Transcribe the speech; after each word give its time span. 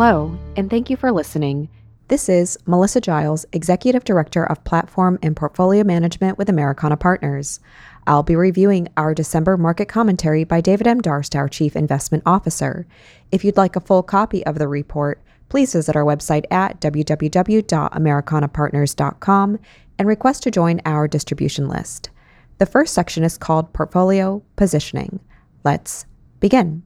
Hello, 0.00 0.38
and 0.54 0.70
thank 0.70 0.90
you 0.90 0.96
for 0.96 1.10
listening. 1.10 1.68
This 2.06 2.28
is 2.28 2.56
Melissa 2.66 3.00
Giles, 3.00 3.44
Executive 3.52 4.04
Director 4.04 4.44
of 4.44 4.62
Platform 4.62 5.18
and 5.24 5.34
Portfolio 5.34 5.82
Management 5.82 6.38
with 6.38 6.48
Americana 6.48 6.96
Partners. 6.96 7.58
I'll 8.06 8.22
be 8.22 8.36
reviewing 8.36 8.86
our 8.96 9.12
December 9.12 9.56
market 9.56 9.88
commentary 9.88 10.44
by 10.44 10.60
David 10.60 10.86
M. 10.86 11.00
Darst, 11.00 11.34
our 11.34 11.48
Chief 11.48 11.74
Investment 11.74 12.22
Officer. 12.24 12.86
If 13.32 13.44
you'd 13.44 13.56
like 13.56 13.74
a 13.74 13.80
full 13.80 14.04
copy 14.04 14.46
of 14.46 14.60
the 14.60 14.68
report, 14.68 15.20
please 15.48 15.72
visit 15.72 15.96
our 15.96 16.04
website 16.04 16.44
at 16.48 16.80
www.americanapartners.com 16.80 19.58
and 19.98 20.06
request 20.06 20.44
to 20.44 20.52
join 20.52 20.80
our 20.86 21.08
distribution 21.08 21.68
list. 21.68 22.10
The 22.58 22.66
first 22.66 22.94
section 22.94 23.24
is 23.24 23.36
called 23.36 23.72
Portfolio 23.72 24.44
Positioning. 24.54 25.18
Let's 25.64 26.06
begin. 26.38 26.84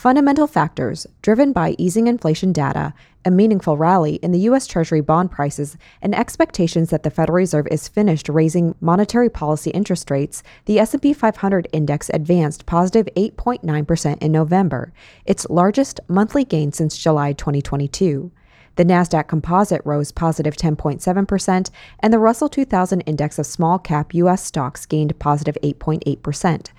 Fundamental 0.00 0.46
factors 0.46 1.06
driven 1.20 1.52
by 1.52 1.74
easing 1.76 2.06
inflation 2.06 2.54
data, 2.54 2.94
a 3.26 3.30
meaningful 3.30 3.76
rally 3.76 4.14
in 4.22 4.32
the 4.32 4.48
US 4.48 4.66
Treasury 4.66 5.02
bond 5.02 5.30
prices, 5.30 5.76
and 6.00 6.14
expectations 6.14 6.88
that 6.88 7.02
the 7.02 7.10
Federal 7.10 7.36
Reserve 7.36 7.66
is 7.70 7.86
finished 7.86 8.30
raising 8.30 8.74
monetary 8.80 9.28
policy 9.28 9.68
interest 9.72 10.10
rates, 10.10 10.42
the 10.64 10.78
S&P 10.78 11.12
500 11.12 11.68
index 11.74 12.10
advanced 12.14 12.64
positive 12.64 13.10
8.9% 13.14 14.22
in 14.22 14.32
November, 14.32 14.94
its 15.26 15.46
largest 15.50 16.00
monthly 16.08 16.44
gain 16.46 16.72
since 16.72 16.96
July 16.96 17.34
2022. 17.34 18.32
The 18.76 18.86
Nasdaq 18.86 19.28
Composite 19.28 19.82
rose 19.84 20.12
positive 20.12 20.56
10.7%, 20.56 21.70
and 21.98 22.10
the 22.10 22.18
Russell 22.18 22.48
2000 22.48 23.02
index 23.02 23.38
of 23.38 23.44
small 23.44 23.78
cap 23.78 24.14
US 24.14 24.42
stocks 24.42 24.86
gained 24.86 25.18
positive 25.18 25.58
8.8% 25.62 26.70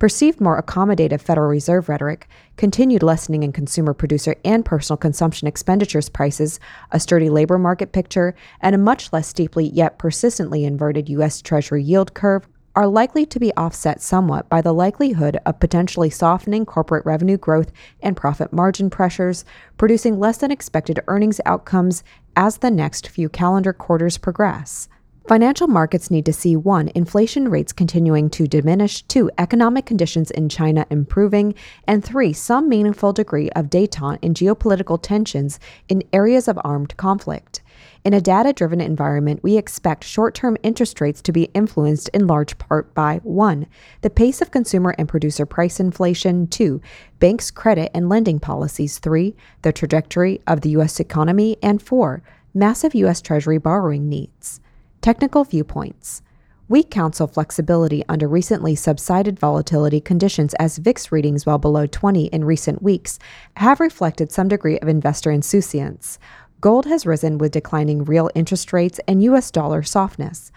perceived 0.00 0.40
more 0.40 0.60
accommodative 0.60 1.20
Federal 1.20 1.48
Reserve 1.48 1.88
rhetoric, 1.88 2.26
continued 2.56 3.04
lessening 3.04 3.44
in 3.44 3.52
consumer 3.52 3.94
producer 3.94 4.34
and 4.44 4.64
personal 4.64 4.96
consumption 4.96 5.46
expenditures 5.46 6.08
prices, 6.08 6.58
a 6.90 6.98
sturdy 6.98 7.30
labor 7.30 7.58
market 7.58 7.92
picture, 7.92 8.34
and 8.60 8.74
a 8.74 8.78
much 8.78 9.12
less 9.12 9.28
steeply 9.28 9.66
yet 9.68 9.98
persistently 9.98 10.64
inverted 10.64 11.08
U.S. 11.10 11.40
Treasury 11.40 11.84
yield 11.84 12.14
curve 12.14 12.48
are 12.74 12.86
likely 12.86 13.26
to 13.26 13.38
be 13.38 13.52
offset 13.56 14.00
somewhat 14.00 14.48
by 14.48 14.62
the 14.62 14.72
likelihood 14.72 15.36
of 15.44 15.60
potentially 15.60 16.08
softening 16.08 16.64
corporate 16.64 17.04
revenue 17.04 17.36
growth 17.36 17.70
and 18.00 18.16
profit 18.16 18.52
margin 18.52 18.88
pressures, 18.88 19.44
producing 19.76 20.18
less 20.18 20.38
than 20.38 20.50
expected 20.50 20.98
earnings 21.08 21.40
outcomes 21.44 22.02
as 22.36 22.58
the 22.58 22.70
next 22.70 23.06
few 23.08 23.28
calendar 23.28 23.72
quarters 23.72 24.16
progress. 24.16 24.88
Financial 25.30 25.68
markets 25.68 26.10
need 26.10 26.26
to 26.26 26.32
see 26.32 26.56
one, 26.56 26.90
inflation 26.96 27.48
rates 27.48 27.72
continuing 27.72 28.28
to 28.30 28.48
diminish, 28.48 29.02
two, 29.02 29.30
economic 29.38 29.86
conditions 29.86 30.32
in 30.32 30.48
China 30.48 30.84
improving, 30.90 31.54
and 31.86 32.04
three, 32.04 32.32
some 32.32 32.68
meaningful 32.68 33.12
degree 33.12 33.48
of 33.50 33.70
detente 33.70 34.18
in 34.22 34.34
geopolitical 34.34 35.00
tensions 35.00 35.60
in 35.88 36.02
areas 36.12 36.48
of 36.48 36.58
armed 36.64 36.96
conflict. 36.96 37.60
In 38.04 38.12
a 38.12 38.20
data 38.20 38.52
driven 38.52 38.80
environment, 38.80 39.40
we 39.44 39.56
expect 39.56 40.02
short 40.02 40.34
term 40.34 40.56
interest 40.64 41.00
rates 41.00 41.22
to 41.22 41.30
be 41.30 41.44
influenced 41.54 42.08
in 42.08 42.26
large 42.26 42.58
part 42.58 42.92
by 42.92 43.20
1. 43.22 43.68
The 44.00 44.10
pace 44.10 44.42
of 44.42 44.50
consumer 44.50 44.96
and 44.98 45.08
producer 45.08 45.46
price 45.46 45.78
inflation, 45.78 46.48
2. 46.48 46.82
Banks' 47.20 47.52
credit 47.52 47.92
and 47.94 48.08
lending 48.08 48.40
policies, 48.40 48.98
3. 48.98 49.36
The 49.62 49.72
trajectory 49.72 50.40
of 50.48 50.62
the 50.62 50.70
U.S. 50.70 50.98
economy, 50.98 51.56
and 51.62 51.80
4. 51.80 52.20
Massive 52.52 52.96
U.S. 52.96 53.22
Treasury 53.22 53.58
borrowing 53.58 54.08
needs. 54.08 54.60
Technical 55.02 55.44
viewpoints. 55.44 56.20
We 56.68 56.82
counsel 56.82 57.26
flexibility 57.26 58.04
under 58.06 58.28
recently 58.28 58.74
subsided 58.74 59.38
volatility 59.38 59.98
conditions 59.98 60.52
as 60.58 60.76
VIX 60.76 61.10
readings 61.10 61.46
well 61.46 61.56
below 61.56 61.86
20 61.86 62.26
in 62.26 62.44
recent 62.44 62.82
weeks 62.82 63.18
have 63.56 63.80
reflected 63.80 64.30
some 64.30 64.48
degree 64.48 64.78
of 64.78 64.88
investor 64.88 65.30
insouciance. 65.30 66.18
Gold 66.60 66.84
has 66.84 67.06
risen 67.06 67.38
with 67.38 67.52
declining 67.52 68.04
real 68.04 68.28
interest 68.34 68.74
rates 68.74 69.00
and 69.08 69.22
US 69.22 69.50
dollar 69.50 69.82
softness. 69.82 70.52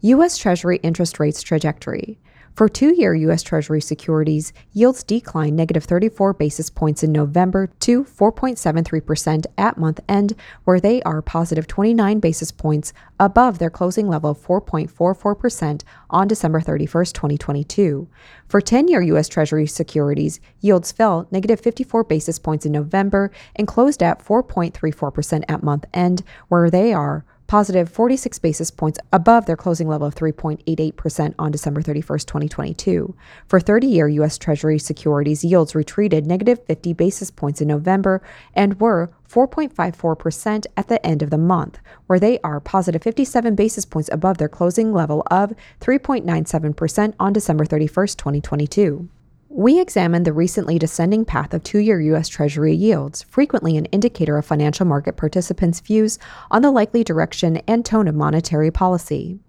US 0.03 0.37
Treasury 0.37 0.79
interest 0.83 1.21
rates 1.21 1.43
trajectory 1.43 2.19
for 2.55 2.69
two 2.69 2.95
year 2.95 3.15
U.S. 3.15 3.43
Treasury 3.43 3.81
securities, 3.81 4.53
yields 4.73 5.03
declined 5.03 5.57
negative 5.57 5.85
34 5.85 6.35
basis 6.35 6.69
points 6.69 7.03
in 7.03 7.11
November 7.11 7.69
to 7.81 8.05
4.73% 8.05 9.47
at 9.57 9.79
month 9.79 10.01
end, 10.09 10.35
where 10.65 10.79
they 10.79 11.03
are 11.03 11.23
positive 11.23 11.67
29 11.67 12.21
basis 12.21 12.53
points 12.53 12.93
above 13.19 13.59
their 13.59 13.71
closing 13.71 14.07
level 14.07 14.31
of 14.31 14.39
4.44% 14.39 15.83
on 16.11 16.29
December 16.29 16.61
31, 16.61 17.07
2022. 17.07 18.09
For 18.47 18.61
10 18.61 18.89
year 18.89 19.01
U.S. 19.01 19.29
Treasury 19.29 19.67
securities, 19.67 20.41
yields 20.61 20.93
fell 20.93 21.27
negative 21.31 21.61
54 21.61 22.05
basis 22.05 22.39
points 22.39 22.67
in 22.67 22.73
November 22.73 23.31
and 23.57 23.67
closed 23.67 24.03
at 24.03 24.23
4.34% 24.23 25.45
at 25.49 25.63
month 25.63 25.87
end, 25.95 26.23
where 26.49 26.69
they 26.69 26.93
are 26.93 27.25
positive 27.53 27.91
46 27.91 28.39
basis 28.39 28.71
points 28.71 28.99
above 29.13 29.45
their 29.45 29.59
closing 29.59 29.87
level 29.87 30.07
of 30.07 30.15
3.88% 30.15 31.35
on 31.39 31.53
December 31.53 31.83
31, 31.83 32.21
2022. 32.21 33.15
For 33.47 33.61
30 33.61 33.87
year 33.89 34.09
U.S. 34.09 34.39
Treasury 34.39 34.79
securities, 34.79 35.45
yields 35.45 35.75
retreated 35.75 36.27
negative 36.27 36.65
50 36.65 36.95
basis 36.95 37.31
points 37.31 37.61
in 37.61 37.69
November 37.69 38.23
and 38.55 38.81
were 38.81 39.11
4.54% 39.29 40.65
at 40.79 40.89
the 40.89 41.05
end 41.05 41.21
of 41.21 41.29
the 41.29 41.37
month, 41.37 41.79
where 42.07 42.19
they 42.19 42.39
are 42.39 42.59
positive 42.59 43.03
57 43.03 43.55
basis 43.55 43.85
points 43.85 44.09
above 44.11 44.39
their 44.39 44.49
closing 44.49 44.91
level 44.95 45.23
of 45.31 45.53
3.97% 45.79 47.15
on 47.21 47.35
December 47.35 47.67
31, 47.67 48.07
2022. 48.07 49.11
We 49.55 49.79
examined 49.79 50.25
the 50.25 50.33
recently 50.33 50.79
descending 50.79 51.27
path 51.27 51.53
of 51.53 51.63
two 51.63 51.79
year 51.79 52.01
U.S. 52.01 52.27
Treasury 52.27 52.75
yields, 52.75 53.25
frequently 53.25 53.77
an 53.77 53.85
indicator 53.87 54.39
of 54.39 54.47
financial 54.47 54.87
market 54.87 55.19
participants' 55.19 55.81
views 55.81 56.19
on 56.51 56.63
the 56.63 56.71
likely 56.71 57.05
direction 57.05 57.59
and 57.69 57.85
tone 57.85 58.09
of 58.09 58.15
monetary 58.15 58.71
policy. 58.71 59.41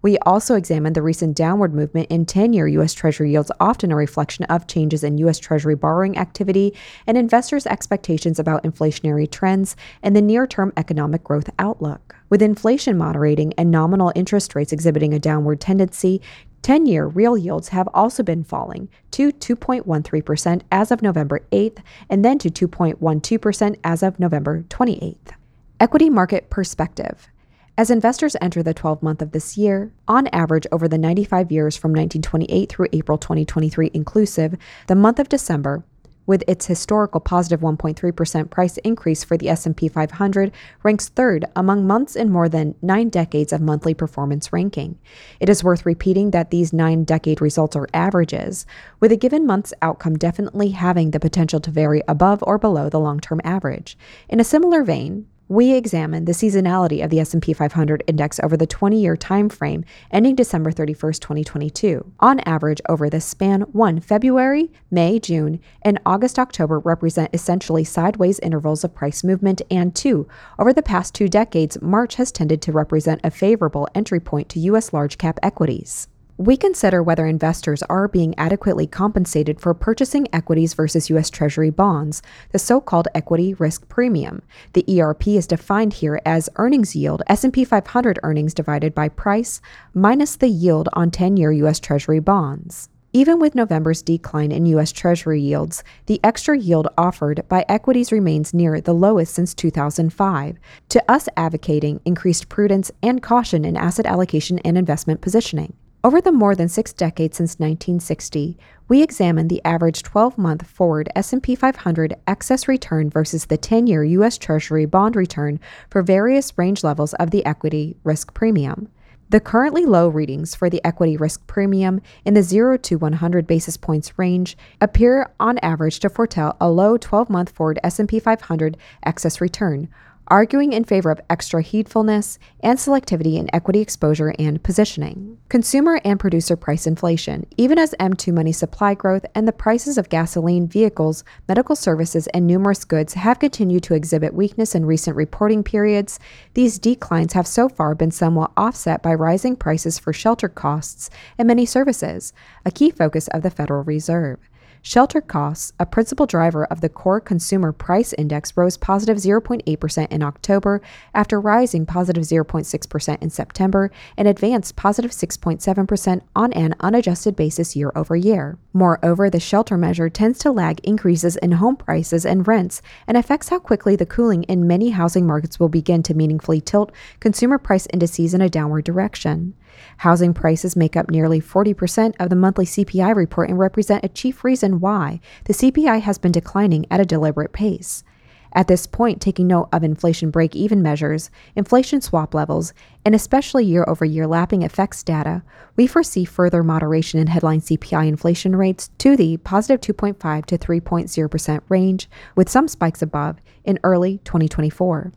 We 0.00 0.16
also 0.18 0.54
examined 0.54 0.94
the 0.94 1.02
recent 1.02 1.36
downward 1.36 1.74
movement 1.74 2.06
in 2.08 2.24
10 2.24 2.54
year 2.54 2.68
U.S. 2.68 2.94
Treasury 2.94 3.32
yields, 3.32 3.50
often 3.60 3.92
a 3.92 3.96
reflection 3.96 4.46
of 4.46 4.66
changes 4.66 5.04
in 5.04 5.18
U.S. 5.18 5.38
Treasury 5.38 5.74
borrowing 5.74 6.16
activity 6.16 6.72
and 7.06 7.18
investors' 7.18 7.66
expectations 7.66 8.38
about 8.38 8.62
inflationary 8.62 9.30
trends 9.30 9.76
and 10.02 10.16
the 10.16 10.22
near 10.22 10.46
term 10.46 10.72
economic 10.78 11.22
growth 11.22 11.50
outlook. 11.58 12.14
With 12.30 12.42
inflation 12.42 12.96
moderating 12.96 13.52
and 13.58 13.70
nominal 13.70 14.12
interest 14.14 14.54
rates 14.54 14.72
exhibiting 14.72 15.12
a 15.12 15.18
downward 15.18 15.60
tendency, 15.60 16.22
10 16.62 16.86
year 16.86 17.06
real 17.06 17.36
yields 17.36 17.68
have 17.68 17.88
also 17.94 18.22
been 18.22 18.44
falling 18.44 18.88
to 19.10 19.32
2.13% 19.32 20.62
as 20.70 20.90
of 20.90 21.02
November 21.02 21.40
8th 21.52 21.78
and 22.08 22.24
then 22.24 22.38
to 22.38 22.50
2.12% 22.50 23.76
as 23.84 24.02
of 24.02 24.18
November 24.18 24.64
28th. 24.68 25.32
Equity 25.80 26.10
market 26.10 26.50
perspective. 26.50 27.28
As 27.76 27.90
investors 27.90 28.34
enter 28.40 28.60
the 28.60 28.74
12 28.74 29.04
month 29.04 29.22
of 29.22 29.30
this 29.30 29.56
year, 29.56 29.92
on 30.08 30.26
average 30.32 30.66
over 30.72 30.88
the 30.88 30.98
95 30.98 31.52
years 31.52 31.76
from 31.76 31.92
1928 31.92 32.68
through 32.68 32.88
April 32.92 33.16
2023 33.16 33.92
inclusive, 33.94 34.56
the 34.88 34.96
month 34.96 35.20
of 35.20 35.28
December 35.28 35.84
with 36.28 36.44
its 36.46 36.66
historical 36.66 37.20
positive 37.20 37.60
1.3% 37.60 38.50
price 38.50 38.76
increase 38.78 39.24
for 39.24 39.36
the 39.36 39.48
S&P 39.48 39.88
500 39.88 40.52
ranks 40.84 41.08
third 41.08 41.46
among 41.56 41.86
months 41.86 42.14
in 42.14 42.30
more 42.30 42.48
than 42.48 42.76
9 42.82 43.08
decades 43.08 43.52
of 43.52 43.62
monthly 43.62 43.94
performance 43.94 44.52
ranking. 44.52 44.98
It 45.40 45.48
is 45.48 45.64
worth 45.64 45.86
repeating 45.86 46.30
that 46.30 46.50
these 46.50 46.70
9-decade 46.70 47.40
results 47.40 47.74
are 47.74 47.88
averages, 47.94 48.66
with 49.00 49.10
a 49.10 49.16
given 49.16 49.46
month's 49.46 49.72
outcome 49.80 50.18
definitely 50.18 50.68
having 50.68 51.12
the 51.12 51.18
potential 51.18 51.60
to 51.60 51.70
vary 51.70 52.02
above 52.06 52.44
or 52.46 52.58
below 52.58 52.90
the 52.90 53.00
long-term 53.00 53.40
average. 53.42 53.96
In 54.28 54.38
a 54.38 54.44
similar 54.44 54.84
vein, 54.84 55.26
we 55.48 55.72
examine 55.72 56.26
the 56.26 56.32
seasonality 56.32 57.02
of 57.02 57.10
the 57.10 57.20
S&P 57.20 57.52
500 57.52 58.04
index 58.06 58.38
over 58.40 58.56
the 58.56 58.66
20-year 58.66 59.16
time 59.16 59.48
frame 59.48 59.84
ending 60.10 60.34
December 60.34 60.70
31, 60.70 61.14
2022. 61.14 62.12
On 62.20 62.40
average 62.40 62.80
over 62.88 63.08
this 63.08 63.24
span, 63.24 63.62
1 63.62 64.00
February, 64.00 64.70
May, 64.90 65.18
June, 65.18 65.60
and 65.82 65.98
August 66.04 66.38
October 66.38 66.78
represent 66.78 67.30
essentially 67.32 67.84
sideways 67.84 68.38
intervals 68.40 68.84
of 68.84 68.94
price 68.94 69.24
movement 69.24 69.62
and 69.70 69.94
2 69.94 70.28
over 70.58 70.72
the 70.72 70.82
past 70.82 71.14
2 71.14 71.28
decades 71.28 71.80
March 71.80 72.16
has 72.16 72.30
tended 72.30 72.60
to 72.62 72.72
represent 72.72 73.20
a 73.24 73.30
favorable 73.30 73.88
entry 73.94 74.20
point 74.20 74.48
to 74.50 74.60
US 74.60 74.92
large 74.92 75.16
cap 75.16 75.38
equities 75.42 76.08
we 76.38 76.56
consider 76.56 77.02
whether 77.02 77.26
investors 77.26 77.82
are 77.90 78.06
being 78.06 78.32
adequately 78.38 78.86
compensated 78.86 79.60
for 79.60 79.74
purchasing 79.74 80.28
equities 80.32 80.72
versus 80.72 81.10
U.S. 81.10 81.30
Treasury 81.30 81.70
bonds, 81.70 82.22
the 82.52 82.60
so-called 82.60 83.08
equity 83.12 83.54
risk 83.54 83.88
premium. 83.88 84.42
The 84.72 85.00
ERP 85.00 85.26
is 85.26 85.48
defined 85.48 85.94
here 85.94 86.20
as 86.24 86.48
earnings 86.54 86.94
yield, 86.94 87.24
S&P 87.26 87.64
500 87.64 88.20
earnings 88.22 88.54
divided 88.54 88.94
by 88.94 89.08
price, 89.08 89.60
minus 89.94 90.36
the 90.36 90.46
yield 90.46 90.88
on 90.92 91.10
10-year 91.10 91.50
U.S. 91.50 91.80
Treasury 91.80 92.20
bonds. 92.20 92.88
Even 93.12 93.40
with 93.40 93.56
November's 93.56 94.02
decline 94.02 94.52
in 94.52 94.66
U.S. 94.66 94.92
Treasury 94.92 95.40
yields, 95.40 95.82
the 96.06 96.20
extra 96.22 96.56
yield 96.56 96.86
offered 96.96 97.42
by 97.48 97.64
equities 97.68 98.12
remains 98.12 98.54
near 98.54 98.80
the 98.80 98.92
lowest 98.92 99.34
since 99.34 99.54
2005, 99.54 100.56
to 100.90 101.10
us 101.10 101.28
advocating 101.36 102.00
increased 102.04 102.48
prudence 102.48 102.92
and 103.02 103.24
caution 103.24 103.64
in 103.64 103.76
asset 103.76 104.06
allocation 104.06 104.60
and 104.60 104.78
investment 104.78 105.20
positioning. 105.20 105.72
Over 106.08 106.22
the 106.22 106.32
more 106.32 106.54
than 106.54 106.70
6 106.70 106.94
decades 106.94 107.36
since 107.36 107.58
1960, 107.58 108.56
we 108.88 109.02
examined 109.02 109.50
the 109.50 109.62
average 109.62 110.02
12-month 110.02 110.66
forward 110.66 111.10
S&P 111.14 111.54
500 111.54 112.14
excess 112.26 112.66
return 112.66 113.10
versus 113.10 113.44
the 113.44 113.58
10-year 113.58 114.04
US 114.04 114.38
Treasury 114.38 114.86
bond 114.86 115.16
return 115.16 115.60
for 115.90 116.02
various 116.02 116.56
range 116.56 116.82
levels 116.82 117.12
of 117.12 117.30
the 117.30 117.44
equity 117.44 117.94
risk 118.04 118.32
premium. 118.32 118.88
The 119.28 119.38
currently 119.38 119.84
low 119.84 120.08
readings 120.08 120.54
for 120.54 120.70
the 120.70 120.82
equity 120.82 121.18
risk 121.18 121.46
premium 121.46 122.00
in 122.24 122.32
the 122.32 122.42
0 122.42 122.78
to 122.78 122.96
100 122.96 123.46
basis 123.46 123.76
points 123.76 124.18
range 124.18 124.56
appear 124.80 125.30
on 125.38 125.58
average 125.58 126.00
to 126.00 126.08
foretell 126.08 126.56
a 126.58 126.70
low 126.70 126.96
12-month 126.96 127.50
forward 127.50 127.80
S&P 127.84 128.18
500 128.18 128.78
excess 129.02 129.42
return, 129.42 129.90
arguing 130.28 130.72
in 130.72 130.84
favor 130.84 131.10
of 131.10 131.20
extra 131.28 131.62
heedfulness 131.62 132.38
and 132.60 132.78
selectivity 132.78 133.36
in 133.36 133.52
equity 133.54 133.80
exposure 133.80 134.32
and 134.38 134.62
positioning. 134.62 135.38
Consumer 135.48 136.00
and 136.04 136.20
producer 136.20 136.56
price 136.56 136.86
inflation. 136.86 137.46
Even 137.56 137.78
as 137.78 137.94
M2 137.98 138.32
money 138.32 138.52
supply 138.52 138.94
growth 138.94 139.26
and 139.34 139.48
the 139.48 139.52
prices 139.52 139.98
of 139.98 140.08
gasoline, 140.08 140.68
vehicles, 140.68 141.24
medical 141.48 141.74
services, 141.74 142.26
and 142.28 142.46
numerous 142.46 142.84
goods 142.84 143.14
have 143.14 143.38
continued 143.38 143.82
to 143.82 143.94
exhibit 143.94 144.34
weakness 144.34 144.74
in 144.74 144.86
recent 144.86 145.16
reporting 145.16 145.64
periods, 145.64 146.20
these 146.54 146.78
declines 146.78 147.32
have 147.32 147.46
so 147.46 147.68
far 147.68 147.94
been 147.94 148.10
somewhat 148.10 148.52
offset 148.56 149.02
by 149.02 149.14
rising 149.14 149.56
prices 149.56 149.98
for 149.98 150.12
shelter 150.12 150.48
costs 150.48 151.10
and 151.36 151.48
many 151.48 151.66
services, 151.66 152.32
a 152.64 152.70
key 152.70 152.90
focus 152.90 153.28
of 153.28 153.42
the 153.42 153.50
Federal 153.50 153.84
Reserve. 153.84 154.38
Shelter 154.82 155.20
costs, 155.20 155.72
a 155.78 155.86
principal 155.86 156.26
driver 156.26 156.64
of 156.66 156.80
the 156.80 156.88
core 156.88 157.20
consumer 157.20 157.72
price 157.72 158.12
index, 158.14 158.56
rose 158.56 158.76
positive 158.76 159.18
0.8% 159.18 160.08
in 160.10 160.22
October 160.22 160.80
after 161.14 161.40
rising 161.40 161.84
positive 161.84 162.22
0.6% 162.22 163.22
in 163.22 163.30
September 163.30 163.90
and 164.16 164.28
advanced 164.28 164.76
positive 164.76 165.10
6.7% 165.10 166.20
on 166.36 166.52
an 166.52 166.74
unadjusted 166.80 167.36
basis 167.36 167.76
year 167.76 167.92
over 167.94 168.16
year. 168.16 168.58
Moreover, 168.72 169.28
the 169.28 169.40
shelter 169.40 169.76
measure 169.76 170.08
tends 170.08 170.38
to 170.40 170.52
lag 170.52 170.80
increases 170.84 171.36
in 171.36 171.52
home 171.52 171.76
prices 171.76 172.24
and 172.24 172.46
rents 172.46 172.80
and 173.06 173.16
affects 173.16 173.48
how 173.48 173.58
quickly 173.58 173.96
the 173.96 174.06
cooling 174.06 174.44
in 174.44 174.66
many 174.66 174.90
housing 174.90 175.26
markets 175.26 175.58
will 175.58 175.68
begin 175.68 176.02
to 176.04 176.14
meaningfully 176.14 176.60
tilt 176.60 176.92
consumer 177.20 177.58
price 177.58 177.88
indices 177.92 178.34
in 178.34 178.40
a 178.40 178.48
downward 178.48 178.84
direction. 178.84 179.54
Housing 179.98 180.34
prices 180.34 180.76
make 180.76 180.96
up 180.96 181.10
nearly 181.10 181.40
40% 181.40 182.14
of 182.18 182.30
the 182.30 182.36
monthly 182.36 182.64
CPI 182.64 183.14
report 183.14 183.48
and 183.48 183.58
represent 183.58 184.04
a 184.04 184.08
chief 184.08 184.44
reason 184.44 184.80
why 184.80 185.20
the 185.44 185.52
CPI 185.52 186.00
has 186.00 186.18
been 186.18 186.32
declining 186.32 186.86
at 186.90 187.00
a 187.00 187.04
deliberate 187.04 187.52
pace. 187.52 188.04
At 188.52 188.66
this 188.66 188.86
point, 188.86 189.20
taking 189.20 189.46
note 189.46 189.68
of 189.72 189.84
inflation 189.84 190.30
break 190.30 190.56
even 190.56 190.82
measures, 190.82 191.30
inflation 191.54 192.00
swap 192.00 192.34
levels, 192.34 192.72
and 193.04 193.14
especially 193.14 193.64
year 193.64 193.84
over 193.86 194.04
year 194.04 194.26
lapping 194.26 194.62
effects 194.62 195.02
data, 195.02 195.42
we 195.76 195.86
foresee 195.86 196.24
further 196.24 196.62
moderation 196.62 197.20
in 197.20 197.26
headline 197.26 197.60
CPI 197.60 198.08
inflation 198.08 198.56
rates 198.56 198.90
to 198.98 199.16
the 199.16 199.36
positive 199.38 199.80
2.5 199.80 200.46
to 200.46 200.58
3.0% 200.58 201.60
range, 201.68 202.08
with 202.34 202.48
some 202.48 202.68
spikes 202.68 203.02
above 203.02 203.36
in 203.64 203.78
early 203.84 204.18
2024. 204.24 205.12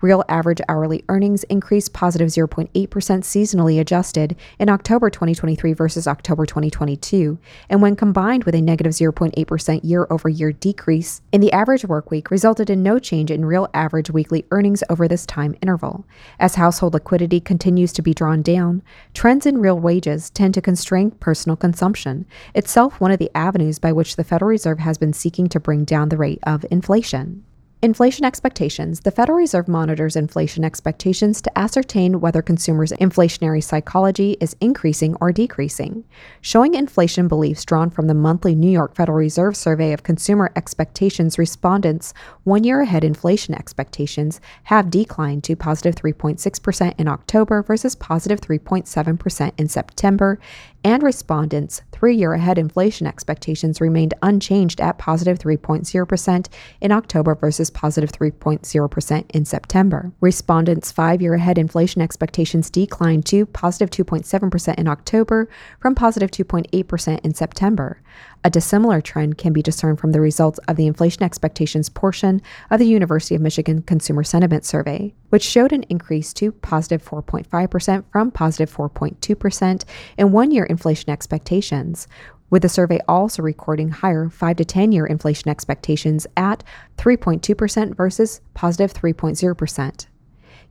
Real 0.00 0.24
average 0.30 0.62
hourly 0.66 1.04
earnings 1.10 1.44
increased 1.44 1.92
positive 1.92 2.28
0.8% 2.28 2.70
seasonally 2.88 3.78
adjusted 3.78 4.34
in 4.58 4.70
October 4.70 5.10
2023 5.10 5.74
versus 5.74 6.06
October 6.06 6.46
2022, 6.46 7.38
and 7.68 7.82
when 7.82 7.94
combined 7.94 8.44
with 8.44 8.54
a 8.54 8.62
negative 8.62 8.92
0.8% 8.92 9.80
year 9.84 10.06
over 10.08 10.30
year 10.30 10.52
decrease 10.52 11.20
in 11.32 11.42
the 11.42 11.52
average 11.52 11.82
workweek, 11.82 12.30
resulted 12.30 12.70
in 12.70 12.82
no 12.82 12.98
change 12.98 13.30
in 13.30 13.44
real 13.44 13.68
average 13.74 14.10
weekly 14.10 14.46
earnings 14.50 14.82
over 14.88 15.06
this 15.06 15.26
time 15.26 15.54
interval. 15.60 16.06
As 16.38 16.54
household 16.54 16.94
liquidity 16.94 17.38
continues 17.38 17.92
to 17.92 18.00
be 18.00 18.14
drawn 18.14 18.40
down, 18.40 18.82
trends 19.12 19.44
in 19.44 19.58
real 19.58 19.78
wages 19.78 20.30
tend 20.30 20.54
to 20.54 20.62
constrain 20.62 21.10
personal 21.10 21.56
consumption, 21.56 22.24
itself 22.54 23.00
one 23.00 23.10
of 23.10 23.18
the 23.18 23.30
avenues 23.34 23.78
by 23.78 23.92
which 23.92 24.16
the 24.16 24.24
Federal 24.24 24.48
Reserve 24.48 24.78
has 24.78 24.96
been 24.96 25.12
seeking 25.12 25.46
to 25.50 25.60
bring 25.60 25.84
down 25.84 26.08
the 26.08 26.16
rate 26.16 26.40
of 26.44 26.64
inflation. 26.70 27.44
Inflation 27.82 28.26
expectations. 28.26 29.00
The 29.00 29.10
Federal 29.10 29.38
Reserve 29.38 29.66
monitors 29.66 30.14
inflation 30.14 30.66
expectations 30.66 31.40
to 31.40 31.58
ascertain 31.58 32.20
whether 32.20 32.42
consumers' 32.42 32.92
inflationary 33.00 33.64
psychology 33.64 34.36
is 34.38 34.54
increasing 34.60 35.16
or 35.18 35.32
decreasing. 35.32 36.04
Showing 36.42 36.74
inflation 36.74 37.26
beliefs 37.26 37.64
drawn 37.64 37.88
from 37.88 38.06
the 38.06 38.12
monthly 38.12 38.54
New 38.54 38.68
York 38.68 38.94
Federal 38.94 39.16
Reserve 39.16 39.56
survey 39.56 39.94
of 39.94 40.02
consumer 40.02 40.52
expectations 40.56 41.38
respondents, 41.38 42.12
one 42.44 42.64
year 42.64 42.82
ahead 42.82 43.02
inflation 43.02 43.54
expectations 43.54 44.42
have 44.64 44.90
declined 44.90 45.42
to 45.44 45.56
positive 45.56 45.94
3.6% 45.94 46.94
in 46.98 47.08
October 47.08 47.62
versus 47.62 47.94
positive 47.94 48.42
3.7% 48.42 49.52
in 49.56 49.68
September, 49.68 50.38
and 50.84 51.02
respondents' 51.02 51.80
three 51.92 52.14
year 52.14 52.34
ahead 52.34 52.58
inflation 52.58 53.06
expectations 53.06 53.80
remained 53.80 54.12
unchanged 54.22 54.82
at 54.82 54.98
positive 54.98 55.38
3.0% 55.38 56.48
in 56.82 56.92
October 56.92 57.34
positive 57.70 58.12
3.0% 58.12 59.24
in 59.30 59.44
September. 59.44 60.12
Respondents' 60.20 60.92
five 60.92 61.22
year 61.22 61.34
ahead 61.34 61.58
inflation 61.58 62.02
expectations 62.02 62.70
declined 62.70 63.24
to 63.26 63.46
positive 63.46 63.90
2.7% 63.90 64.74
in 64.74 64.88
October 64.88 65.48
from 65.80 65.94
positive 65.94 66.30
2.8% 66.30 67.20
in 67.24 67.34
September. 67.34 68.02
A 68.42 68.50
dissimilar 68.50 69.00
trend 69.00 69.38
can 69.38 69.52
be 69.52 69.62
discerned 69.62 70.00
from 70.00 70.12
the 70.12 70.20
results 70.20 70.58
of 70.66 70.76
the 70.76 70.86
inflation 70.86 71.22
expectations 71.22 71.88
portion 71.88 72.40
of 72.70 72.78
the 72.78 72.86
University 72.86 73.34
of 73.34 73.42
Michigan 73.42 73.82
Consumer 73.82 74.24
Sentiment 74.24 74.64
Survey, 74.64 75.14
which 75.28 75.42
showed 75.42 75.72
an 75.72 75.84
increase 75.84 76.32
to 76.34 76.52
positive 76.52 77.04
4.5% 77.04 78.04
from 78.10 78.30
positive 78.30 78.74
4.2% 78.74 79.84
in 80.16 80.32
one 80.32 80.50
year 80.50 80.64
inflation 80.64 81.10
expectations, 81.10 82.08
with 82.50 82.62
the 82.62 82.68
survey 82.68 83.00
also 83.08 83.42
recording 83.42 83.88
higher 83.88 84.28
5 84.28 84.56
to 84.56 84.64
10 84.64 84.92
year 84.92 85.06
inflation 85.06 85.48
expectations 85.48 86.26
at 86.36 86.62
3.2% 86.98 87.94
versus 87.96 88.40
positive 88.52 88.92
3.0%. 88.92 90.06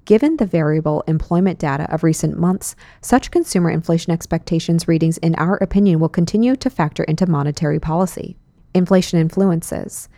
Given 0.05 0.37
the 0.37 0.45
variable 0.45 1.03
employment 1.07 1.59
data 1.59 1.91
of 1.93 2.03
recent 2.03 2.37
months, 2.37 2.75
such 3.01 3.31
consumer 3.31 3.69
inflation 3.69 4.11
expectations 4.11 4.87
readings, 4.87 5.17
in 5.19 5.35
our 5.35 5.57
opinion, 5.57 5.99
will 5.99 6.09
continue 6.09 6.55
to 6.55 6.69
factor 6.69 7.03
into 7.03 7.27
monetary 7.27 7.79
policy. 7.79 8.35
Inflation 8.73 9.19
influences. 9.19 10.09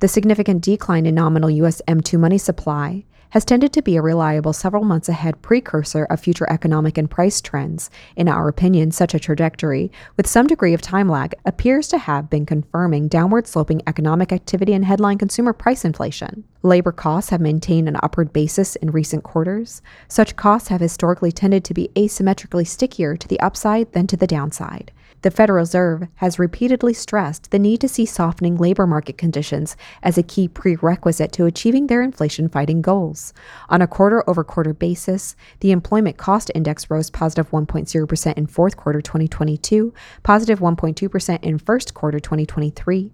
The 0.00 0.08
significant 0.08 0.62
decline 0.62 1.04
in 1.04 1.14
nominal 1.14 1.50
U.S. 1.50 1.82
M2 1.86 2.18
money 2.18 2.38
supply 2.38 3.04
has 3.30 3.44
tended 3.44 3.72
to 3.72 3.82
be 3.82 3.96
a 3.96 4.02
reliable 4.02 4.52
several 4.52 4.84
months 4.84 5.08
ahead 5.08 5.40
precursor 5.42 6.04
of 6.04 6.20
future 6.20 6.50
economic 6.50 6.98
and 6.98 7.10
price 7.10 7.40
trends. 7.40 7.90
In 8.16 8.28
our 8.28 8.48
opinion, 8.48 8.90
such 8.90 9.14
a 9.14 9.18
trajectory, 9.18 9.90
with 10.16 10.26
some 10.26 10.46
degree 10.46 10.74
of 10.74 10.80
time 10.80 11.08
lag, 11.08 11.34
appears 11.44 11.88
to 11.88 11.98
have 11.98 12.28
been 12.28 12.46
confirming 12.46 13.08
downward 13.08 13.46
sloping 13.46 13.82
economic 13.86 14.32
activity 14.32 14.72
and 14.72 14.84
headline 14.84 15.18
consumer 15.18 15.52
price 15.52 15.84
inflation. 15.84 16.44
Labor 16.62 16.92
costs 16.92 17.30
have 17.30 17.40
maintained 17.40 17.88
an 17.88 17.96
upward 18.02 18.32
basis 18.32 18.76
in 18.76 18.90
recent 18.90 19.24
quarters. 19.24 19.80
Such 20.08 20.36
costs 20.36 20.68
have 20.68 20.80
historically 20.80 21.32
tended 21.32 21.64
to 21.64 21.74
be 21.74 21.90
asymmetrically 21.96 22.66
stickier 22.66 23.16
to 23.16 23.28
the 23.28 23.40
upside 23.40 23.92
than 23.92 24.06
to 24.08 24.16
the 24.16 24.26
downside. 24.26 24.92
The 25.22 25.30
Federal 25.30 25.58
Reserve 25.58 26.08
has 26.16 26.38
repeatedly 26.38 26.94
stressed 26.94 27.50
the 27.50 27.58
need 27.58 27.82
to 27.82 27.88
see 27.88 28.06
softening 28.06 28.56
labor 28.56 28.86
market 28.86 29.18
conditions 29.18 29.76
as 30.02 30.16
a 30.16 30.22
key 30.22 30.48
prerequisite 30.48 31.30
to 31.32 31.44
achieving 31.44 31.88
their 31.88 32.00
inflation 32.00 32.48
fighting 32.48 32.80
goals. 32.80 33.34
On 33.68 33.82
a 33.82 33.86
quarter 33.86 34.24
over 34.26 34.42
quarter 34.42 34.72
basis, 34.72 35.36
the 35.60 35.72
employment 35.72 36.16
cost 36.16 36.50
index 36.54 36.88
rose 36.88 37.10
positive 37.10 37.50
1.0% 37.50 38.34
in 38.38 38.46
fourth 38.46 38.78
quarter 38.78 39.02
2022, 39.02 39.92
positive 40.22 40.60
1.2% 40.60 41.42
in 41.42 41.58
first 41.58 41.92
quarter 41.92 42.18
2023, 42.18 43.12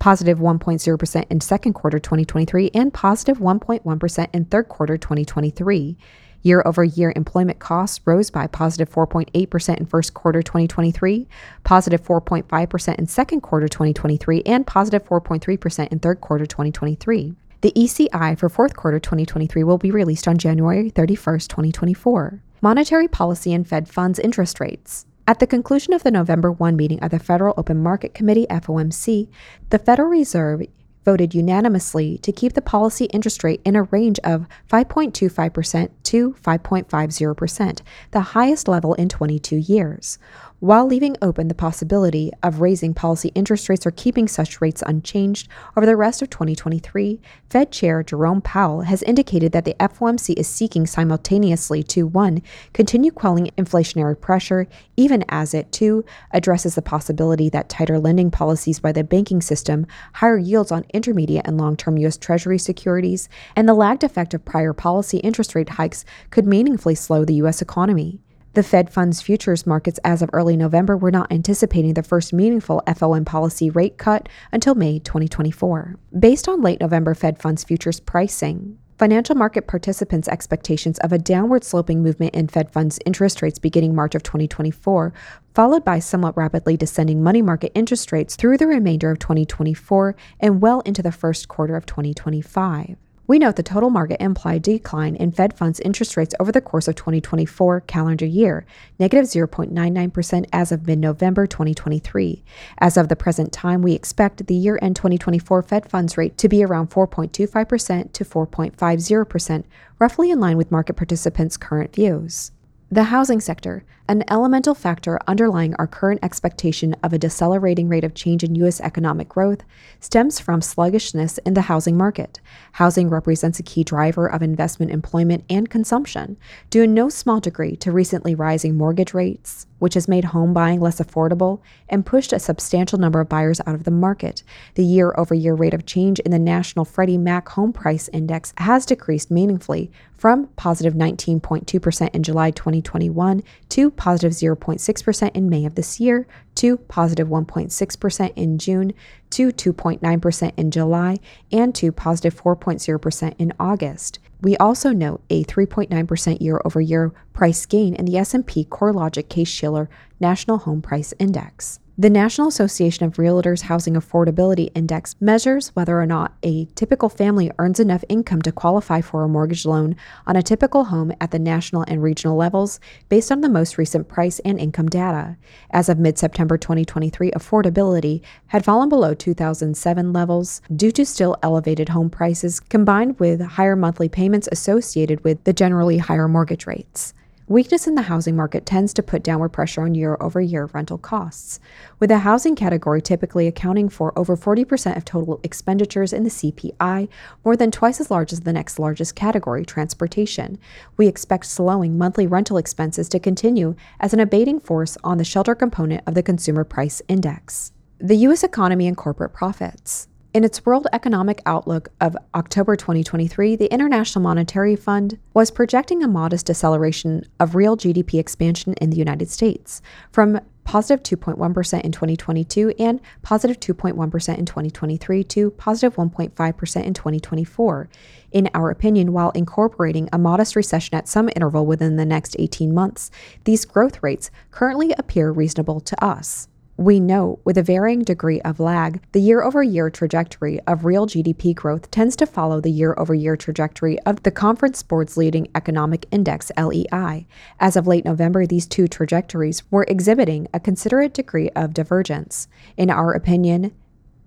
positive 0.00 0.38
1.0% 0.40 1.24
in 1.30 1.40
second 1.40 1.72
quarter 1.72 2.00
2023, 2.00 2.72
and 2.74 2.92
positive 2.92 3.38
1.1 3.38 4.28
in 4.34 4.44
third 4.46 4.68
quarter 4.68 4.98
2023. 4.98 5.96
Year 6.44 6.62
over 6.66 6.84
year 6.84 7.10
employment 7.16 7.58
costs 7.58 8.02
rose 8.04 8.30
by 8.30 8.46
positive 8.46 8.90
4.8% 8.90 9.78
in 9.78 9.86
first 9.86 10.12
quarter 10.12 10.42
2023, 10.42 11.26
positive 11.64 12.04
4.5% 12.04 12.94
in 12.96 13.06
second 13.06 13.40
quarter 13.40 13.66
2023, 13.66 14.42
and 14.44 14.66
positive 14.66 15.02
4.3% 15.06 15.88
in 15.88 15.98
third 16.00 16.20
quarter 16.20 16.44
2023. 16.44 17.34
The 17.62 17.72
ECI 17.72 18.38
for 18.38 18.50
fourth 18.50 18.76
quarter 18.76 19.00
2023 19.00 19.64
will 19.64 19.78
be 19.78 19.90
released 19.90 20.28
on 20.28 20.36
January 20.36 20.90
31, 20.90 21.38
2024. 21.38 22.42
Monetary 22.60 23.08
policy 23.08 23.54
and 23.54 23.66
Fed 23.66 23.88
funds 23.88 24.18
interest 24.18 24.60
rates. 24.60 25.06
At 25.26 25.38
the 25.38 25.46
conclusion 25.46 25.94
of 25.94 26.02
the 26.02 26.10
November 26.10 26.52
1 26.52 26.76
meeting 26.76 27.02
of 27.02 27.10
the 27.10 27.18
Federal 27.18 27.54
Open 27.56 27.82
Market 27.82 28.12
Committee, 28.12 28.46
FOMC, 28.50 29.30
the 29.70 29.78
Federal 29.78 30.10
Reserve 30.10 30.60
voted 31.04 31.34
unanimously 31.34 32.18
to 32.18 32.32
keep 32.32 32.54
the 32.54 32.62
policy 32.62 33.04
interest 33.06 33.44
rate 33.44 33.60
in 33.64 33.76
a 33.76 33.82
range 33.84 34.18
of 34.24 34.46
5.25% 34.70 35.90
to 36.04 36.32
5.50%, 36.32 37.80
the 38.10 38.20
highest 38.20 38.68
level 38.68 38.94
in 38.94 39.08
22 39.08 39.56
years 39.56 40.18
while 40.64 40.86
leaving 40.86 41.14
open 41.20 41.48
the 41.48 41.54
possibility 41.54 42.32
of 42.42 42.62
raising 42.62 42.94
policy 42.94 43.30
interest 43.34 43.68
rates 43.68 43.84
or 43.84 43.90
keeping 43.90 44.26
such 44.26 44.62
rates 44.62 44.82
unchanged 44.86 45.46
over 45.76 45.84
the 45.84 45.94
rest 45.94 46.22
of 46.22 46.30
2023, 46.30 47.20
Fed 47.50 47.70
Chair 47.70 48.02
Jerome 48.02 48.40
Powell 48.40 48.80
has 48.80 49.02
indicated 49.02 49.52
that 49.52 49.66
the 49.66 49.74
FOMC 49.78 50.32
is 50.38 50.48
seeking 50.48 50.86
simultaneously 50.86 51.82
to 51.82 52.06
1. 52.06 52.40
continue 52.72 53.10
quelling 53.10 53.50
inflationary 53.58 54.18
pressure, 54.18 54.66
even 54.96 55.22
as 55.28 55.52
it 55.52 55.70
2. 55.70 56.02
addresses 56.32 56.76
the 56.76 56.80
possibility 56.80 57.50
that 57.50 57.68
tighter 57.68 57.98
lending 57.98 58.30
policies 58.30 58.80
by 58.80 58.90
the 58.90 59.04
banking 59.04 59.42
system, 59.42 59.86
higher 60.14 60.38
yields 60.38 60.72
on 60.72 60.86
intermediate 60.94 61.46
and 61.46 61.58
long 61.58 61.76
term 61.76 61.98
U.S. 61.98 62.16
Treasury 62.16 62.58
securities, 62.58 63.28
and 63.54 63.68
the 63.68 63.74
lagged 63.74 64.02
effect 64.02 64.32
of 64.32 64.46
prior 64.46 64.72
policy 64.72 65.18
interest 65.18 65.54
rate 65.54 65.68
hikes 65.68 66.06
could 66.30 66.46
meaningfully 66.46 66.94
slow 66.94 67.22
the 67.26 67.34
U.S. 67.34 67.60
economy. 67.60 68.23
The 68.54 68.62
Fed 68.62 68.88
funds 68.88 69.20
futures 69.20 69.66
markets 69.66 69.98
as 70.04 70.22
of 70.22 70.30
early 70.32 70.56
November 70.56 70.96
were 70.96 71.10
not 71.10 71.32
anticipating 71.32 71.94
the 71.94 72.04
first 72.04 72.32
meaningful 72.32 72.84
FOM 72.86 73.24
policy 73.24 73.68
rate 73.68 73.98
cut 73.98 74.28
until 74.52 74.76
May 74.76 75.00
2024. 75.00 75.96
Based 76.16 76.48
on 76.48 76.62
late 76.62 76.80
November 76.80 77.14
Fed 77.14 77.40
funds 77.40 77.64
futures 77.64 77.98
pricing, 77.98 78.78
Financial 78.96 79.34
market 79.34 79.66
participants' 79.66 80.28
expectations 80.28 81.00
of 81.00 81.12
a 81.12 81.18
downward 81.18 81.64
sloping 81.64 82.00
movement 82.00 82.32
in 82.32 82.46
Fed 82.46 82.72
funds 82.72 83.00
interest 83.04 83.42
rates 83.42 83.58
beginning 83.58 83.92
March 83.92 84.14
of 84.14 84.22
2024, 84.22 85.12
followed 85.52 85.84
by 85.84 85.98
somewhat 85.98 86.36
rapidly 86.36 86.76
descending 86.76 87.20
money 87.20 87.42
market 87.42 87.72
interest 87.74 88.12
rates 88.12 88.36
through 88.36 88.56
the 88.56 88.68
remainder 88.68 89.10
of 89.10 89.18
2024 89.18 90.14
and 90.38 90.62
well 90.62 90.78
into 90.82 91.02
the 91.02 91.10
first 91.10 91.48
quarter 91.48 91.74
of 91.74 91.86
2025. 91.86 92.96
We 93.26 93.38
note 93.38 93.56
the 93.56 93.62
total 93.62 93.88
market 93.88 94.22
implied 94.22 94.60
decline 94.60 95.16
in 95.16 95.32
Fed 95.32 95.56
funds 95.56 95.80
interest 95.80 96.14
rates 96.14 96.34
over 96.38 96.52
the 96.52 96.60
course 96.60 96.88
of 96.88 96.94
2024 96.96 97.80
calendar 97.82 98.26
year, 98.26 98.66
negative 98.98 99.24
0.99% 99.24 100.44
as 100.52 100.70
of 100.70 100.86
mid 100.86 100.98
November 100.98 101.46
2023. 101.46 102.44
As 102.78 102.98
of 102.98 103.08
the 103.08 103.16
present 103.16 103.50
time, 103.50 103.80
we 103.80 103.94
expect 103.94 104.46
the 104.46 104.54
year 104.54 104.78
end 104.82 104.96
2024 104.96 105.62
Fed 105.62 105.88
funds 105.88 106.18
rate 106.18 106.36
to 106.36 106.50
be 106.50 106.62
around 106.62 106.90
4.25% 106.90 108.12
to 108.12 108.24
4.50%, 108.26 109.64
roughly 109.98 110.30
in 110.30 110.38
line 110.38 110.58
with 110.58 110.70
market 110.70 110.94
participants' 110.94 111.56
current 111.56 111.94
views. 111.94 112.52
The 112.90 113.04
housing 113.04 113.40
sector, 113.40 113.84
an 114.06 114.22
elemental 114.28 114.74
factor 114.74 115.18
underlying 115.26 115.74
our 115.76 115.86
current 115.86 116.20
expectation 116.22 116.94
of 117.02 117.14
a 117.14 117.18
decelerating 117.18 117.88
rate 117.88 118.04
of 118.04 118.14
change 118.14 118.44
in 118.44 118.54
U.S. 118.56 118.78
economic 118.82 119.30
growth, 119.30 119.62
stems 119.98 120.38
from 120.38 120.60
sluggishness 120.60 121.38
in 121.38 121.54
the 121.54 121.62
housing 121.62 121.96
market. 121.96 122.38
Housing 122.72 123.08
represents 123.08 123.58
a 123.58 123.62
key 123.62 123.82
driver 123.82 124.26
of 124.26 124.42
investment, 124.42 124.92
employment, 124.92 125.42
and 125.48 125.70
consumption, 125.70 126.36
due 126.68 126.82
in 126.82 126.92
no 126.92 127.08
small 127.08 127.40
degree 127.40 127.76
to 127.76 127.92
recently 127.92 128.34
rising 128.34 128.76
mortgage 128.76 129.14
rates, 129.14 129.66
which 129.78 129.94
has 129.94 130.06
made 130.06 130.24
home 130.26 130.52
buying 130.52 130.80
less 130.80 131.00
affordable 131.00 131.60
and 131.88 132.04
pushed 132.04 132.32
a 132.32 132.38
substantial 132.38 132.98
number 132.98 133.20
of 133.20 133.28
buyers 133.28 133.60
out 133.66 133.74
of 133.74 133.84
the 133.84 133.90
market. 133.90 134.42
The 134.74 134.84
year 134.84 135.14
over 135.16 135.34
year 135.34 135.54
rate 135.54 135.74
of 135.74 135.86
change 135.86 136.20
in 136.20 136.30
the 136.30 136.38
national 136.38 136.84
Freddie 136.84 137.18
Mac 137.18 137.48
Home 137.50 137.72
Price 137.72 138.08
Index 138.12 138.52
has 138.58 138.84
decreased 138.84 139.30
meaningfully 139.30 139.90
from 140.16 140.46
positive 140.56 140.94
19.2% 140.94 142.14
in 142.14 142.22
July 142.22 142.50
2021 142.50 143.42
to 143.70 143.90
positive 143.96 144.32
0.6% 144.32 145.30
in 145.34 145.48
May 145.48 145.64
of 145.64 145.74
this 145.74 146.00
year 146.00 146.26
to 146.56 146.76
positive 146.76 147.28
1.6% 147.28 148.32
in 148.36 148.58
June 148.58 148.92
to 149.30 149.48
2.9% 149.48 150.52
in 150.56 150.70
July 150.70 151.18
and 151.50 151.74
to 151.74 151.92
positive 151.92 152.34
4.0% 152.40 153.34
in 153.38 153.52
August. 153.58 154.18
We 154.40 154.56
also 154.58 154.92
note 154.92 155.22
a 155.30 155.44
3.9% 155.44 156.40
year-over-year 156.40 157.12
price 157.32 157.64
gain 157.66 157.94
in 157.94 158.04
the 158.04 158.18
S&P 158.18 158.66
CoreLogic 158.66 159.28
Case-Shiller 159.28 159.88
National 160.20 160.58
Home 160.58 160.82
Price 160.82 161.14
Index. 161.18 161.80
The 161.96 162.10
National 162.10 162.48
Association 162.48 163.06
of 163.06 163.18
Realtors 163.18 163.62
Housing 163.62 163.94
Affordability 163.94 164.68
Index 164.74 165.14
measures 165.20 165.68
whether 165.76 166.00
or 166.00 166.06
not 166.06 166.34
a 166.42 166.64
typical 166.74 167.08
family 167.08 167.52
earns 167.56 167.78
enough 167.78 168.02
income 168.08 168.42
to 168.42 168.50
qualify 168.50 169.00
for 169.00 169.22
a 169.22 169.28
mortgage 169.28 169.64
loan 169.64 169.94
on 170.26 170.34
a 170.34 170.42
typical 170.42 170.86
home 170.86 171.12
at 171.20 171.30
the 171.30 171.38
national 171.38 171.84
and 171.86 172.02
regional 172.02 172.36
levels 172.36 172.80
based 173.08 173.30
on 173.30 173.42
the 173.42 173.48
most 173.48 173.78
recent 173.78 174.08
price 174.08 174.40
and 174.40 174.58
income 174.58 174.88
data. 174.88 175.36
As 175.70 175.88
of 175.88 176.00
mid 176.00 176.18
September 176.18 176.58
2023, 176.58 177.30
affordability 177.30 178.22
had 178.48 178.64
fallen 178.64 178.88
below 178.88 179.14
2007 179.14 180.12
levels 180.12 180.62
due 180.74 180.90
to 180.90 181.06
still 181.06 181.36
elevated 181.44 181.90
home 181.90 182.10
prices 182.10 182.58
combined 182.58 183.20
with 183.20 183.40
higher 183.40 183.76
monthly 183.76 184.08
payments 184.08 184.48
associated 184.50 185.22
with 185.22 185.44
the 185.44 185.52
generally 185.52 185.98
higher 185.98 186.26
mortgage 186.26 186.66
rates. 186.66 187.14
Weakness 187.46 187.86
in 187.86 187.94
the 187.94 188.02
housing 188.02 188.36
market 188.36 188.64
tends 188.64 188.94
to 188.94 189.02
put 189.02 189.22
downward 189.22 189.50
pressure 189.50 189.82
on 189.82 189.94
year 189.94 190.16
over 190.18 190.40
year 190.40 190.70
rental 190.72 190.96
costs, 190.96 191.60
with 192.00 192.08
the 192.08 192.20
housing 192.20 192.56
category 192.56 193.02
typically 193.02 193.46
accounting 193.46 193.90
for 193.90 194.18
over 194.18 194.34
40% 194.34 194.96
of 194.96 195.04
total 195.04 195.40
expenditures 195.42 196.14
in 196.14 196.24
the 196.24 196.30
CPI, 196.30 197.06
more 197.44 197.54
than 197.54 197.70
twice 197.70 198.00
as 198.00 198.10
large 198.10 198.32
as 198.32 198.40
the 198.40 198.52
next 198.54 198.78
largest 198.78 199.14
category, 199.14 199.62
transportation. 199.66 200.58
We 200.96 201.06
expect 201.06 201.44
slowing 201.44 201.98
monthly 201.98 202.26
rental 202.26 202.56
expenses 202.56 203.10
to 203.10 203.20
continue 203.20 203.74
as 204.00 204.14
an 204.14 204.20
abating 204.20 204.58
force 204.58 204.96
on 205.04 205.18
the 205.18 205.24
shelter 205.24 205.54
component 205.54 206.02
of 206.06 206.14
the 206.14 206.22
Consumer 206.22 206.64
Price 206.64 207.02
Index. 207.08 207.72
The 207.98 208.16
U.S. 208.16 208.42
economy 208.42 208.86
and 208.86 208.96
corporate 208.96 209.34
profits. 209.34 210.08
In 210.34 210.42
its 210.42 210.66
World 210.66 210.88
Economic 210.92 211.40
Outlook 211.46 211.90
of 212.00 212.16
October 212.34 212.74
2023, 212.74 213.54
the 213.54 213.72
International 213.72 214.20
Monetary 214.20 214.74
Fund 214.74 215.16
was 215.32 215.52
projecting 215.52 216.02
a 216.02 216.08
modest 216.08 216.46
deceleration 216.46 217.22
of 217.38 217.54
real 217.54 217.76
GDP 217.76 218.18
expansion 218.18 218.74
in 218.80 218.90
the 218.90 218.96
United 218.96 219.30
States 219.30 219.80
from 220.10 220.40
positive 220.64 221.04
2.1 221.04 221.84
in 221.84 221.92
2022 221.92 222.74
and 222.80 223.00
positive 223.22 223.60
2.1 223.60 224.36
in 224.36 224.44
2023 224.44 225.22
to 225.22 225.50
positive 225.52 225.94
1.5% 225.94 226.84
in 226.84 226.94
2024. 226.94 227.88
In 228.32 228.50
our 228.54 228.70
opinion, 228.70 229.12
while 229.12 229.30
incorporating 229.36 230.08
a 230.12 230.18
modest 230.18 230.56
recession 230.56 230.96
at 230.96 231.06
some 231.06 231.30
interval 231.36 231.64
within 231.64 231.94
the 231.94 232.04
next 232.04 232.34
18 232.40 232.74
months, 232.74 233.12
these 233.44 233.64
growth 233.64 234.02
rates 234.02 234.32
currently 234.50 234.92
appear 234.98 235.30
reasonable 235.30 235.78
to 235.78 236.04
us. 236.04 236.48
We 236.76 236.98
note, 236.98 237.40
with 237.44 237.56
a 237.56 237.62
varying 237.62 238.02
degree 238.02 238.40
of 238.40 238.58
lag, 238.58 239.00
the 239.12 239.20
year 239.20 239.44
over 239.44 239.62
year 239.62 239.90
trajectory 239.90 240.58
of 240.66 240.84
real 240.84 241.06
GDP 241.06 241.54
growth 241.54 241.88
tends 241.92 242.16
to 242.16 242.26
follow 242.26 242.60
the 242.60 242.70
year 242.70 242.96
over 242.98 243.14
year 243.14 243.36
trajectory 243.36 244.00
of 244.00 244.24
the 244.24 244.32
Conference 244.32 244.82
Board's 244.82 245.16
leading 245.16 245.46
economic 245.54 246.04
index, 246.10 246.50
LEI. 246.58 247.28
As 247.60 247.76
of 247.76 247.86
late 247.86 248.04
November, 248.04 248.44
these 248.44 248.66
two 248.66 248.88
trajectories 248.88 249.62
were 249.70 249.86
exhibiting 249.86 250.48
a 250.52 250.58
considerate 250.58 251.14
degree 251.14 251.48
of 251.50 251.74
divergence. 251.74 252.48
In 252.76 252.90
our 252.90 253.12
opinion, 253.12 253.72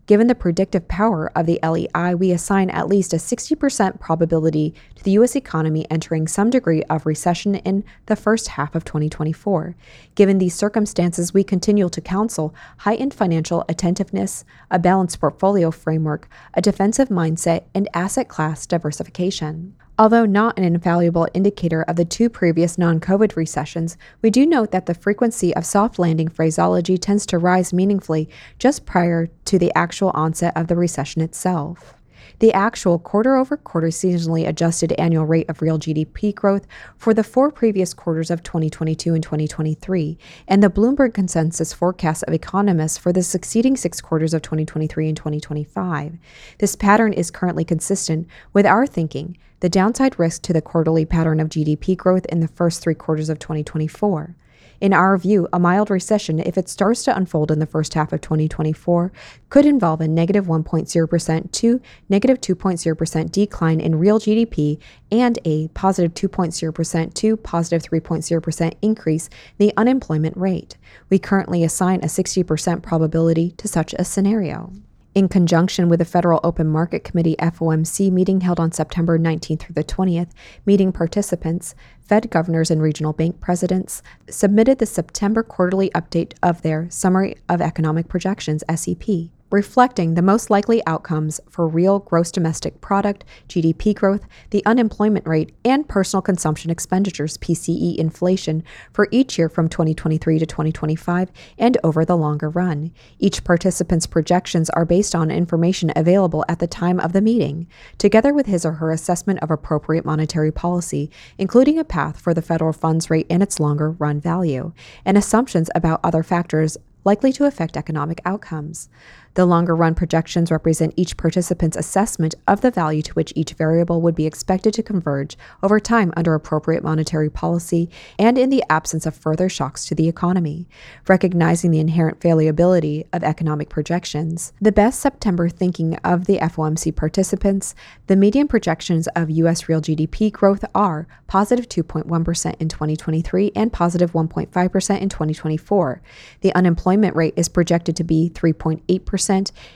Given 0.07 0.27
the 0.27 0.35
predictive 0.35 0.87
power 0.87 1.29
of 1.35 1.45
the 1.45 1.59
LEI, 1.61 2.15
we 2.15 2.31
assign 2.31 2.69
at 2.69 2.87
least 2.87 3.11
a 3.11 3.17
60% 3.17 3.99
probability 3.99 4.73
to 4.95 5.03
the 5.03 5.11
U.S. 5.11 5.35
economy 5.35 5.85
entering 5.91 6.27
some 6.27 6.49
degree 6.49 6.81
of 6.83 7.05
recession 7.05 7.55
in 7.55 7.83
the 8.05 8.15
first 8.15 8.47
half 8.47 8.73
of 8.73 8.85
2024. 8.85 9.75
Given 10.15 10.37
these 10.37 10.55
circumstances, 10.55 11.33
we 11.33 11.43
continue 11.43 11.89
to 11.89 11.99
counsel 11.99 12.55
heightened 12.77 13.13
financial 13.13 13.65
attentiveness, 13.67 14.45
a 14.71 14.79
balanced 14.79 15.19
portfolio 15.19 15.71
framework, 15.71 16.29
a 16.53 16.61
defensive 16.61 17.09
mindset, 17.09 17.65
and 17.75 17.89
asset 17.93 18.29
class 18.29 18.65
diversification. 18.65 19.75
Although 19.99 20.25
not 20.25 20.59
an 20.59 20.63
infallible 20.63 21.27
indicator 21.33 21.81
of 21.81 21.95
the 21.95 22.05
two 22.05 22.29
previous 22.29 22.77
non 22.77 22.99
COVID 22.99 23.35
recessions, 23.35 23.97
we 24.21 24.29
do 24.29 24.45
note 24.45 24.69
that 24.71 24.85
the 24.85 24.93
frequency 24.93 25.55
of 25.55 25.65
soft 25.65 25.97
landing 25.97 26.27
phraseology 26.27 26.99
tends 26.99 27.25
to 27.25 27.39
rise 27.39 27.73
meaningfully 27.73 28.29
just 28.59 28.85
prior 28.85 29.27
to 29.45 29.57
the 29.57 29.73
actual 29.73 30.11
onset 30.11 30.55
of 30.55 30.67
the 30.67 30.75
recession 30.75 31.23
itself. 31.23 31.96
The 32.39 32.53
actual 32.53 32.99
quarter 32.99 33.35
over 33.35 33.57
quarter 33.57 33.87
seasonally 33.87 34.47
adjusted 34.47 34.91
annual 34.93 35.25
rate 35.25 35.49
of 35.49 35.61
real 35.61 35.79
GDP 35.79 36.35
growth 36.35 36.67
for 36.95 37.11
the 37.11 37.23
four 37.23 37.49
previous 37.49 37.95
quarters 37.95 38.29
of 38.29 38.43
2022 38.43 39.15
and 39.15 39.23
2023, 39.23 40.19
and 40.47 40.61
the 40.61 40.69
Bloomberg 40.69 41.15
consensus 41.15 41.73
forecast 41.73 42.23
of 42.27 42.35
economists 42.35 42.99
for 42.99 43.11
the 43.11 43.23
succeeding 43.23 43.75
six 43.75 44.01
quarters 44.01 44.35
of 44.35 44.43
2023 44.43 45.07
and 45.07 45.17
2025. 45.17 46.19
This 46.59 46.75
pattern 46.75 47.11
is 47.11 47.31
currently 47.31 47.65
consistent 47.65 48.27
with 48.53 48.67
our 48.67 48.85
thinking 48.85 49.37
the 49.59 49.69
downside 49.69 50.19
risk 50.19 50.43
to 50.43 50.53
the 50.53 50.61
quarterly 50.61 51.05
pattern 51.05 51.39
of 51.39 51.49
GDP 51.49 51.97
growth 51.97 52.27
in 52.27 52.41
the 52.41 52.47
first 52.47 52.83
three 52.83 52.93
quarters 52.93 53.29
of 53.29 53.39
2024. 53.39 54.35
In 54.79 54.93
our 54.93 55.17
view, 55.17 55.47
a 55.51 55.59
mild 55.59 55.89
recession, 55.89 56.39
if 56.39 56.57
it 56.57 56.69
starts 56.69 57.03
to 57.03 57.17
unfold 57.17 57.49
in 57.49 57.57
the 57.59 57.65
first 57.65 57.95
half 57.95 58.13
of 58.13 58.21
2024, 58.21 59.11
could 59.49 59.65
involve 59.65 60.01
a 60.01 60.07
negative 60.07 60.45
1.0% 60.45 61.51
to 61.51 61.81
negative 62.09 62.39
2.0% 62.39 63.31
decline 63.31 63.79
in 63.79 63.95
real 63.95 64.19
GDP 64.19 64.77
and 65.11 65.39
a 65.45 65.67
positive 65.69 66.13
2.0% 66.13 67.13
to 67.15 67.37
positive 67.37 67.89
3.0% 67.89 68.73
increase 68.83 69.27
in 69.57 69.67
the 69.67 69.73
unemployment 69.77 70.37
rate. 70.37 70.77
We 71.09 71.17
currently 71.17 71.63
assign 71.63 72.01
a 72.01 72.07
60% 72.07 72.83
probability 72.83 73.51
to 73.51 73.67
such 73.67 73.95
a 73.97 74.05
scenario 74.05 74.73
in 75.17 75.27
conjunction 75.27 75.89
with 75.89 75.97
the 75.97 76.05
Federal 76.05 76.39
Open 76.43 76.67
Market 76.67 77.03
Committee 77.03 77.35
FOMC 77.39 78.11
meeting 78.11 78.41
held 78.41 78.59
on 78.59 78.71
September 78.71 79.17
19th 79.17 79.61
through 79.61 79.73
the 79.73 79.83
20th, 79.83 80.29
meeting 80.63 80.91
participants, 80.91 81.73
Fed 82.01 82.29
governors 82.29 82.69
and 82.69 82.83
regional 82.83 83.13
bank 83.13 83.39
presidents, 83.39 84.03
submitted 84.29 84.77
the 84.77 84.85
September 84.85 85.41
quarterly 85.41 85.89
update 85.95 86.33
of 86.43 86.61
their 86.61 86.87
Summary 86.91 87.35
of 87.49 87.61
Economic 87.61 88.07
Projections 88.07 88.63
SEP 88.75 89.31
reflecting 89.49 90.13
the 90.13 90.21
most 90.21 90.49
likely 90.49 90.85
outcomes 90.85 91.39
for 91.49 91.67
real 91.67 91.99
gross 91.99 92.31
domestic 92.31 92.81
product, 92.81 93.23
GDP 93.47 93.95
growth, 93.95 94.27
the 94.49 94.65
unemployment 94.65 95.25
rate, 95.25 95.53
and 95.63 95.87
personal 95.87 96.21
consumption 96.21 96.69
expenditures 96.69 97.37
PCE 97.37 97.95
inflation 97.95 98.63
for 98.91 99.07
each 99.11 99.37
year 99.37 99.47
from 99.47 99.69
2023 99.69 100.39
to 100.39 100.45
2025 100.45 101.31
and 101.57 101.77
over 101.83 102.03
the 102.03 102.17
longer 102.17 102.49
run. 102.49 102.91
Each 103.19 103.43
participant's 103.43 104.07
projections 104.07 104.69
are 104.71 104.85
based 104.85 105.15
on 105.15 105.31
information 105.31 105.91
available 105.95 106.43
at 106.49 106.59
the 106.59 106.67
time 106.67 106.99
of 106.99 107.13
the 107.13 107.21
meeting, 107.21 107.67
together 107.97 108.33
with 108.33 108.47
his 108.47 108.65
or 108.65 108.73
her 108.73 108.91
assessment 108.91 109.41
of 109.41 109.49
appropriate 109.49 110.05
monetary 110.05 110.51
policy, 110.51 111.09
including 111.37 111.79
a 111.79 111.85
path 111.85 112.19
for 112.19 112.33
the 112.33 112.41
federal 112.41 112.73
funds 112.73 113.09
rate 113.09 113.27
and 113.29 113.41
its 113.41 113.59
longer 113.59 113.91
run 113.91 114.19
value, 114.19 114.73
and 115.05 115.17
assumptions 115.17 115.69
about 115.73 116.01
other 116.03 116.23
factors 116.23 116.77
likely 117.07 117.31
to 117.31 117.45
affect 117.45 117.77
economic 117.77 118.19
outcomes. 118.25 118.89
The 119.37 119.45
longer 119.45 119.75
run 119.75 119.93
projections 119.93 120.49
represent 120.49 120.95
each 120.95 121.15
participant's 121.15 121.77
assessment 121.77 122.33
of 122.47 122.61
the 122.61 122.71
value 122.71 123.03
to 123.03 123.13
which 123.13 123.31
each 123.35 123.53
variable 123.53 124.01
would 124.01 124.15
be 124.15 124.25
expected 124.25 124.73
to 124.73 124.81
converge 124.81 125.37
over 125.61 125.79
time 125.79 126.11
under 126.17 126.33
appropriate 126.33 126.83
monetary 126.83 127.29
policy 127.29 127.87
and 128.17 128.35
in 128.35 128.49
the 128.49 128.63
absence 128.67 129.05
of 129.05 129.15
further 129.15 129.47
shocks 129.47 129.85
to 129.85 129.93
the 129.93 130.07
economy. 130.09 130.67
Recognizing 131.07 131.69
the 131.69 131.79
inherent 131.79 132.19
fallibility 132.19 133.05
of 133.13 133.23
economic 133.23 133.69
projections, 133.69 134.53
the 134.59 134.71
best 134.71 134.99
September 134.99 135.49
thinking 135.49 135.97
of 135.97 136.25
the 136.25 136.39
FOMC 136.39 136.95
participants, 136.95 137.75
the 138.07 138.15
median 138.15 138.47
projections 138.47 139.07
of 139.09 139.29
U.S. 139.29 139.69
real 139.69 139.81
GDP 139.81 140.31
growth 140.31 140.65
are 140.73 141.07
positive 141.27 141.69
2.1 141.69 142.55
in 142.59 142.69
2023 142.69 143.51
and 143.55 143.71
positive 143.71 144.13
1.5% 144.13 144.99
in 144.99 145.09
2024. 145.09 146.01
The 146.41 146.55
unemployment 146.55 147.15
rate 147.15 147.35
is 147.37 147.49
projected 147.49 147.95
to 147.97 148.03
be 148.03 148.31
3.8% 148.33 149.26